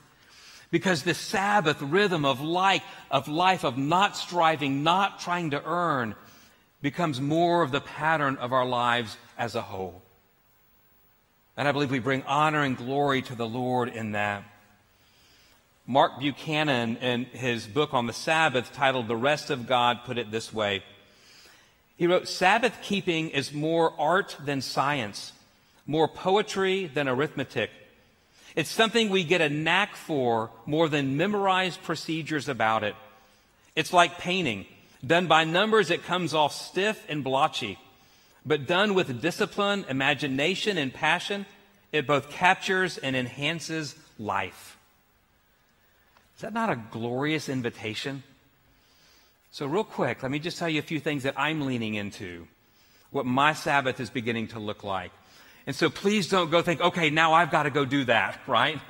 Because 0.70 1.02
the 1.02 1.14
Sabbath 1.14 1.80
rhythm 1.80 2.24
of 2.24 2.40
life, 2.40 2.82
of 3.10 3.26
life, 3.26 3.64
of 3.64 3.78
not 3.78 4.16
striving, 4.16 4.82
not 4.82 5.20
trying 5.20 5.50
to 5.50 5.64
earn, 5.64 6.14
becomes 6.82 7.20
more 7.20 7.62
of 7.62 7.72
the 7.72 7.80
pattern 7.80 8.36
of 8.36 8.52
our 8.52 8.66
lives 8.66 9.16
as 9.38 9.54
a 9.54 9.62
whole. 9.62 10.02
And 11.56 11.66
I 11.66 11.72
believe 11.72 11.90
we 11.90 11.98
bring 11.98 12.22
honor 12.24 12.62
and 12.62 12.76
glory 12.76 13.22
to 13.22 13.34
the 13.34 13.48
Lord 13.48 13.88
in 13.88 14.12
that. 14.12 14.44
Mark 15.86 16.20
Buchanan, 16.20 16.98
in 16.98 17.24
his 17.24 17.66
book 17.66 17.94
on 17.94 18.06
the 18.06 18.12
Sabbath 18.12 18.72
titled 18.74 19.08
The 19.08 19.16
Rest 19.16 19.48
of 19.48 19.66
God, 19.66 20.00
put 20.04 20.18
it 20.18 20.30
this 20.30 20.52
way. 20.52 20.84
He 21.96 22.06
wrote, 22.06 22.28
Sabbath 22.28 22.78
keeping 22.82 23.30
is 23.30 23.52
more 23.54 23.92
art 23.98 24.36
than 24.44 24.60
science, 24.60 25.32
more 25.86 26.06
poetry 26.06 26.86
than 26.86 27.08
arithmetic. 27.08 27.70
It's 28.58 28.70
something 28.70 29.08
we 29.08 29.22
get 29.22 29.40
a 29.40 29.48
knack 29.48 29.94
for 29.94 30.50
more 30.66 30.88
than 30.88 31.16
memorized 31.16 31.80
procedures 31.84 32.48
about 32.48 32.82
it. 32.82 32.96
It's 33.76 33.92
like 33.92 34.18
painting. 34.18 34.66
Done 35.06 35.28
by 35.28 35.44
numbers, 35.44 35.92
it 35.92 36.02
comes 36.02 36.34
off 36.34 36.52
stiff 36.52 37.00
and 37.08 37.22
blotchy. 37.22 37.78
But 38.44 38.66
done 38.66 38.94
with 38.94 39.22
discipline, 39.22 39.84
imagination, 39.88 40.76
and 40.76 40.92
passion, 40.92 41.46
it 41.92 42.08
both 42.08 42.30
captures 42.30 42.98
and 42.98 43.14
enhances 43.14 43.94
life. 44.18 44.76
Is 46.34 46.42
that 46.42 46.52
not 46.52 46.68
a 46.68 46.82
glorious 46.90 47.48
invitation? 47.48 48.24
So, 49.52 49.66
real 49.66 49.84
quick, 49.84 50.24
let 50.24 50.32
me 50.32 50.40
just 50.40 50.58
tell 50.58 50.68
you 50.68 50.80
a 50.80 50.82
few 50.82 50.98
things 50.98 51.22
that 51.22 51.34
I'm 51.36 51.60
leaning 51.60 51.94
into, 51.94 52.48
what 53.12 53.24
my 53.24 53.52
Sabbath 53.52 54.00
is 54.00 54.10
beginning 54.10 54.48
to 54.48 54.58
look 54.58 54.82
like. 54.82 55.12
And 55.68 55.76
so, 55.76 55.90
please 55.90 56.30
don't 56.30 56.50
go 56.50 56.62
think, 56.62 56.80
okay, 56.80 57.10
now 57.10 57.34
I've 57.34 57.50
got 57.50 57.64
to 57.64 57.70
go 57.70 57.84
do 57.84 58.04
that, 58.04 58.40
right? 58.46 58.80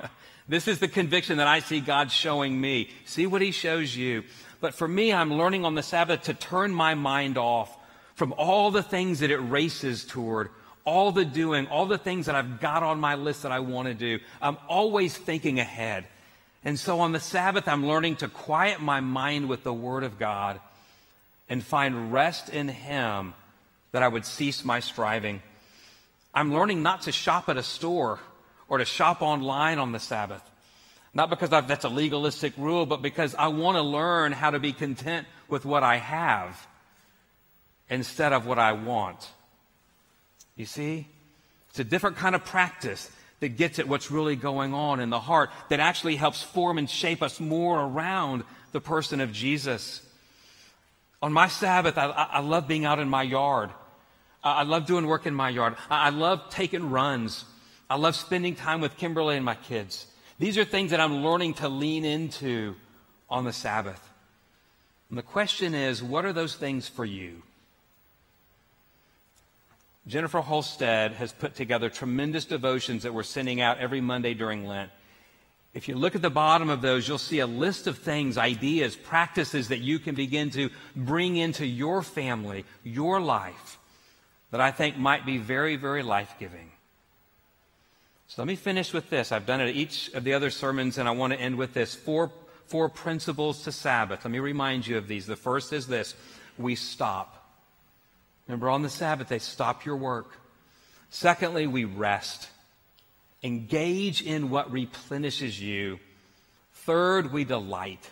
This 0.47 0.65
is 0.65 0.79
the 0.79 0.87
conviction 0.87 1.39
that 1.39 1.45
I 1.45 1.59
see 1.59 1.81
God 1.81 2.09
showing 2.09 2.59
me. 2.59 2.89
See 3.03 3.27
what 3.27 3.41
He 3.41 3.51
shows 3.51 3.93
you. 3.93 4.23
But 4.61 4.73
for 4.73 4.87
me, 4.87 5.11
I'm 5.11 5.33
learning 5.33 5.65
on 5.65 5.75
the 5.75 5.83
Sabbath 5.83 6.23
to 6.23 6.33
turn 6.33 6.73
my 6.73 6.95
mind 6.95 7.37
off 7.37 7.77
from 8.15 8.33
all 8.37 8.71
the 8.71 8.81
things 8.81 9.19
that 9.19 9.29
it 9.29 9.39
races 9.39 10.05
toward, 10.05 10.51
all 10.85 11.11
the 11.11 11.25
doing, 11.25 11.67
all 11.67 11.85
the 11.85 11.97
things 11.97 12.27
that 12.27 12.35
I've 12.35 12.61
got 12.61 12.81
on 12.81 12.97
my 12.97 13.15
list 13.15 13.43
that 13.43 13.51
I 13.51 13.59
want 13.59 13.89
to 13.89 13.93
do. 13.93 14.19
I'm 14.41 14.57
always 14.69 15.17
thinking 15.17 15.59
ahead. 15.59 16.05
And 16.63 16.79
so 16.79 17.01
on 17.01 17.11
the 17.11 17.19
Sabbath, 17.19 17.67
I'm 17.67 17.85
learning 17.85 18.15
to 18.17 18.29
quiet 18.29 18.79
my 18.79 19.01
mind 19.01 19.49
with 19.49 19.63
the 19.63 19.73
Word 19.73 20.05
of 20.05 20.17
God 20.17 20.61
and 21.49 21.61
find 21.61 22.13
rest 22.13 22.47
in 22.47 22.69
Him 22.69 23.33
that 23.91 24.01
I 24.01 24.07
would 24.07 24.25
cease 24.25 24.63
my 24.63 24.79
striving. 24.79 25.41
I'm 26.33 26.53
learning 26.53 26.83
not 26.83 27.03
to 27.03 27.11
shop 27.11 27.49
at 27.49 27.57
a 27.57 27.63
store 27.63 28.19
or 28.67 28.77
to 28.77 28.85
shop 28.85 29.21
online 29.21 29.79
on 29.79 29.91
the 29.91 29.99
Sabbath. 29.99 30.43
Not 31.13 31.29
because 31.29 31.51
I've, 31.51 31.67
that's 31.67 31.85
a 31.85 31.89
legalistic 31.89 32.53
rule, 32.57 32.85
but 32.85 33.01
because 33.01 33.33
I 33.35 33.47
want 33.47 33.77
to 33.77 33.81
learn 33.81 34.31
how 34.31 34.51
to 34.51 34.59
be 34.59 34.73
content 34.73 35.27
with 35.47 35.65
what 35.65 35.83
I 35.83 35.97
have 35.97 36.67
instead 37.89 38.31
of 38.31 38.45
what 38.45 38.59
I 38.59 38.73
want. 38.73 39.27
You 40.55 40.65
see? 40.65 41.07
It's 41.69 41.79
a 41.79 41.83
different 41.83 42.17
kind 42.17 42.35
of 42.35 42.45
practice 42.45 43.09
that 43.39 43.49
gets 43.49 43.79
at 43.79 43.87
what's 43.87 44.11
really 44.11 44.35
going 44.35 44.73
on 44.73 44.99
in 44.99 45.09
the 45.09 45.19
heart, 45.19 45.49
that 45.69 45.79
actually 45.79 46.15
helps 46.15 46.43
form 46.43 46.77
and 46.77 46.89
shape 46.89 47.23
us 47.23 47.39
more 47.39 47.79
around 47.79 48.43
the 48.73 48.81
person 48.81 49.21
of 49.21 49.31
Jesus. 49.31 50.05
On 51.21 51.31
my 51.31 51.47
Sabbath, 51.47 51.97
I, 51.97 52.07
I 52.07 52.39
love 52.41 52.67
being 52.67 52.85
out 52.85 52.99
in 52.99 53.09
my 53.09 53.23
yard. 53.23 53.71
I 54.43 54.63
love 54.63 54.85
doing 54.85 55.05
work 55.05 55.25
in 55.25 55.33
my 55.33 55.49
yard. 55.49 55.75
I 55.89 56.09
love 56.09 56.49
taking 56.49 56.89
runs. 56.89 57.45
I 57.89 57.95
love 57.95 58.15
spending 58.15 58.55
time 58.55 58.81
with 58.81 58.97
Kimberly 58.97 59.35
and 59.35 59.43
my 59.43 59.55
kids. 59.55 60.07
These 60.37 60.57
are 60.57 60.63
things 60.63 60.91
that 60.91 61.01
I'm 61.01 61.23
learning 61.23 61.55
to 61.55 61.67
lean 61.67 62.05
into 62.05 62.75
on 63.29 63.43
the 63.43 63.51
Sabbath. 63.51 64.09
And 65.09 65.17
the 65.17 65.23
question 65.23 65.73
is, 65.73 66.01
what 66.01 66.23
are 66.23 66.33
those 66.33 66.55
things 66.55 66.87
for 66.87 67.03
you? 67.03 67.41
Jennifer 70.07 70.39
Holstead 70.39 71.13
has 71.13 71.33
put 71.33 71.55
together 71.55 71.89
tremendous 71.89 72.45
devotions 72.45 73.03
that 73.03 73.13
we're 73.13 73.23
sending 73.23 73.59
out 73.59 73.79
every 73.79 74.01
Monday 74.01 74.33
during 74.33 74.65
Lent. 74.65 74.91
If 75.73 75.87
you 75.87 75.95
look 75.95 76.15
at 76.15 76.21
the 76.21 76.29
bottom 76.29 76.69
of 76.69 76.81
those, 76.81 77.07
you'll 77.07 77.17
see 77.17 77.39
a 77.39 77.47
list 77.47 77.85
of 77.85 77.97
things, 77.97 78.37
ideas, 78.37 78.95
practices 78.95 79.67
that 79.67 79.79
you 79.79 79.99
can 79.99 80.15
begin 80.15 80.49
to 80.51 80.69
bring 80.95 81.37
into 81.37 81.65
your 81.65 82.01
family, 82.01 82.65
your 82.83 83.19
life, 83.19 83.77
that 84.51 84.61
I 84.61 84.71
think 84.71 84.97
might 84.97 85.25
be 85.25 85.37
very, 85.37 85.75
very 85.75 86.03
life 86.03 86.35
giving. 86.39 86.71
So 88.27 88.41
let 88.41 88.47
me 88.47 88.55
finish 88.55 88.93
with 88.93 89.09
this. 89.09 89.31
I've 89.31 89.45
done 89.45 89.61
it 89.61 89.75
each 89.75 90.11
of 90.13 90.23
the 90.23 90.33
other 90.33 90.49
sermons, 90.49 90.97
and 90.97 91.07
I 91.07 91.11
want 91.11 91.33
to 91.33 91.39
end 91.39 91.57
with 91.57 91.73
this 91.73 91.95
four, 91.95 92.31
four 92.67 92.87
principles 92.87 93.63
to 93.63 93.71
Sabbath. 93.71 94.23
Let 94.23 94.31
me 94.31 94.39
remind 94.39 94.85
you 94.85 94.97
of 94.97 95.07
these. 95.07 95.25
The 95.25 95.35
first 95.35 95.73
is 95.73 95.87
this 95.87 96.15
we 96.57 96.75
stop. 96.75 97.35
Remember, 98.47 98.69
on 98.69 98.81
the 98.81 98.89
Sabbath, 98.89 99.29
they 99.29 99.39
stop 99.39 99.85
your 99.85 99.95
work. 99.95 100.31
Secondly, 101.09 101.67
we 101.67 101.85
rest. 101.85 102.49
Engage 103.41 104.21
in 104.21 104.49
what 104.49 104.71
replenishes 104.71 105.59
you. 105.59 105.99
Third, 106.73 107.31
we 107.31 107.45
delight. 107.45 108.09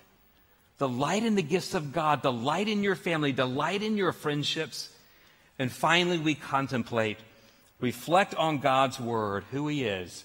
Delight 0.79 1.23
in 1.23 1.35
the 1.35 1.41
gifts 1.41 1.73
of 1.73 1.91
God. 1.91 2.21
Delight 2.21 2.67
in 2.67 2.83
your 2.83 2.95
family. 2.95 3.31
Delight 3.31 3.83
in 3.83 3.97
your 3.97 4.11
friendships. 4.11 4.89
And 5.59 5.71
finally, 5.71 6.17
we 6.17 6.35
contemplate. 6.35 7.17
Reflect 7.79 8.35
on 8.35 8.59
God's 8.59 8.99
word, 8.99 9.43
who 9.51 9.67
He 9.67 9.83
is, 9.83 10.23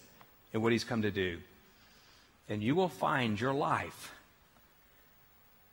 and 0.53 0.63
what 0.63 0.73
He's 0.73 0.85
come 0.85 1.03
to 1.03 1.11
do. 1.11 1.39
And 2.49 2.63
you 2.63 2.75
will 2.75 2.89
find 2.89 3.41
your 3.41 3.55
life 3.55 4.13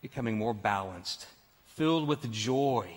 becoming 0.01 0.37
more 0.37 0.53
balanced, 0.53 1.25
filled 1.67 2.07
with 2.07 2.31
joy 2.31 2.89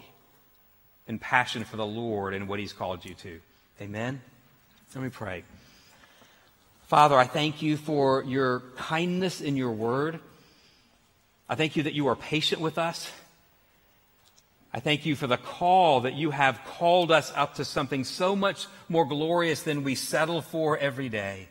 and 1.09 1.21
passion 1.21 1.65
for 1.65 1.77
the 1.77 1.87
Lord 1.87 2.35
and 2.35 2.49
what 2.49 2.59
He's 2.59 2.73
called 2.73 3.05
you 3.05 3.15
to. 3.15 3.41
Amen? 3.81 4.21
Let 4.95 5.05
me 5.05 5.11
pray. 5.11 5.45
Father, 6.87 7.17
I 7.17 7.25
thank 7.25 7.63
you 7.63 7.77
for 7.77 8.23
your 8.25 8.61
kindness 8.77 9.41
in 9.41 9.57
your 9.57 9.73
word. 9.73 10.21
I 11.49 11.55
thank 11.55 11.77
you 11.77 11.85
that 11.85 11.95
you 11.95 12.09
are 12.09 12.17
patient 12.17 12.61
with 12.61 12.79
us. 12.79 13.11
I 14.75 14.81
thank 14.81 15.05
you 15.05 15.17
for 15.17 15.27
the 15.27 15.37
call 15.37 16.01
that 16.01 16.15
you 16.15 16.31
have 16.31 16.61
called 16.65 17.13
us 17.13 17.33
up 17.37 17.57
to 17.57 17.65
something 17.65 18.05
so 18.05 18.35
much 18.35 18.67
more 18.89 19.05
glorious 19.05 19.63
than 19.63 19.85
we 19.85 19.95
settle 19.95 20.41
for 20.41 20.79
every 20.79 21.09
day. 21.09 21.49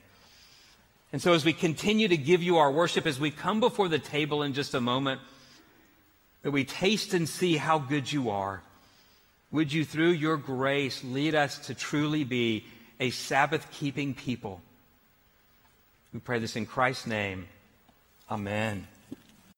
And 1.13 1.21
so, 1.21 1.33
as 1.33 1.45
we 1.45 1.53
continue 1.53 2.07
to 2.07 2.17
give 2.17 2.41
you 2.41 2.57
our 2.57 2.71
worship, 2.71 3.05
as 3.05 3.19
we 3.19 3.31
come 3.31 3.59
before 3.59 3.89
the 3.89 3.99
table 3.99 4.43
in 4.43 4.53
just 4.53 4.73
a 4.73 4.81
moment, 4.81 5.21
that 6.41 6.51
we 6.51 6.63
taste 6.63 7.13
and 7.13 7.27
see 7.27 7.57
how 7.57 7.77
good 7.77 8.11
you 8.11 8.29
are. 8.29 8.61
Would 9.51 9.73
you, 9.73 9.83
through 9.83 10.11
your 10.11 10.37
grace, 10.37 11.03
lead 11.03 11.35
us 11.35 11.67
to 11.67 11.75
truly 11.75 12.23
be 12.23 12.65
a 12.99 13.09
Sabbath 13.09 13.69
keeping 13.71 14.13
people? 14.13 14.61
We 16.13 16.19
pray 16.19 16.39
this 16.39 16.55
in 16.55 16.65
Christ's 16.65 17.07
name. 17.07 17.47
Amen. 18.29 18.87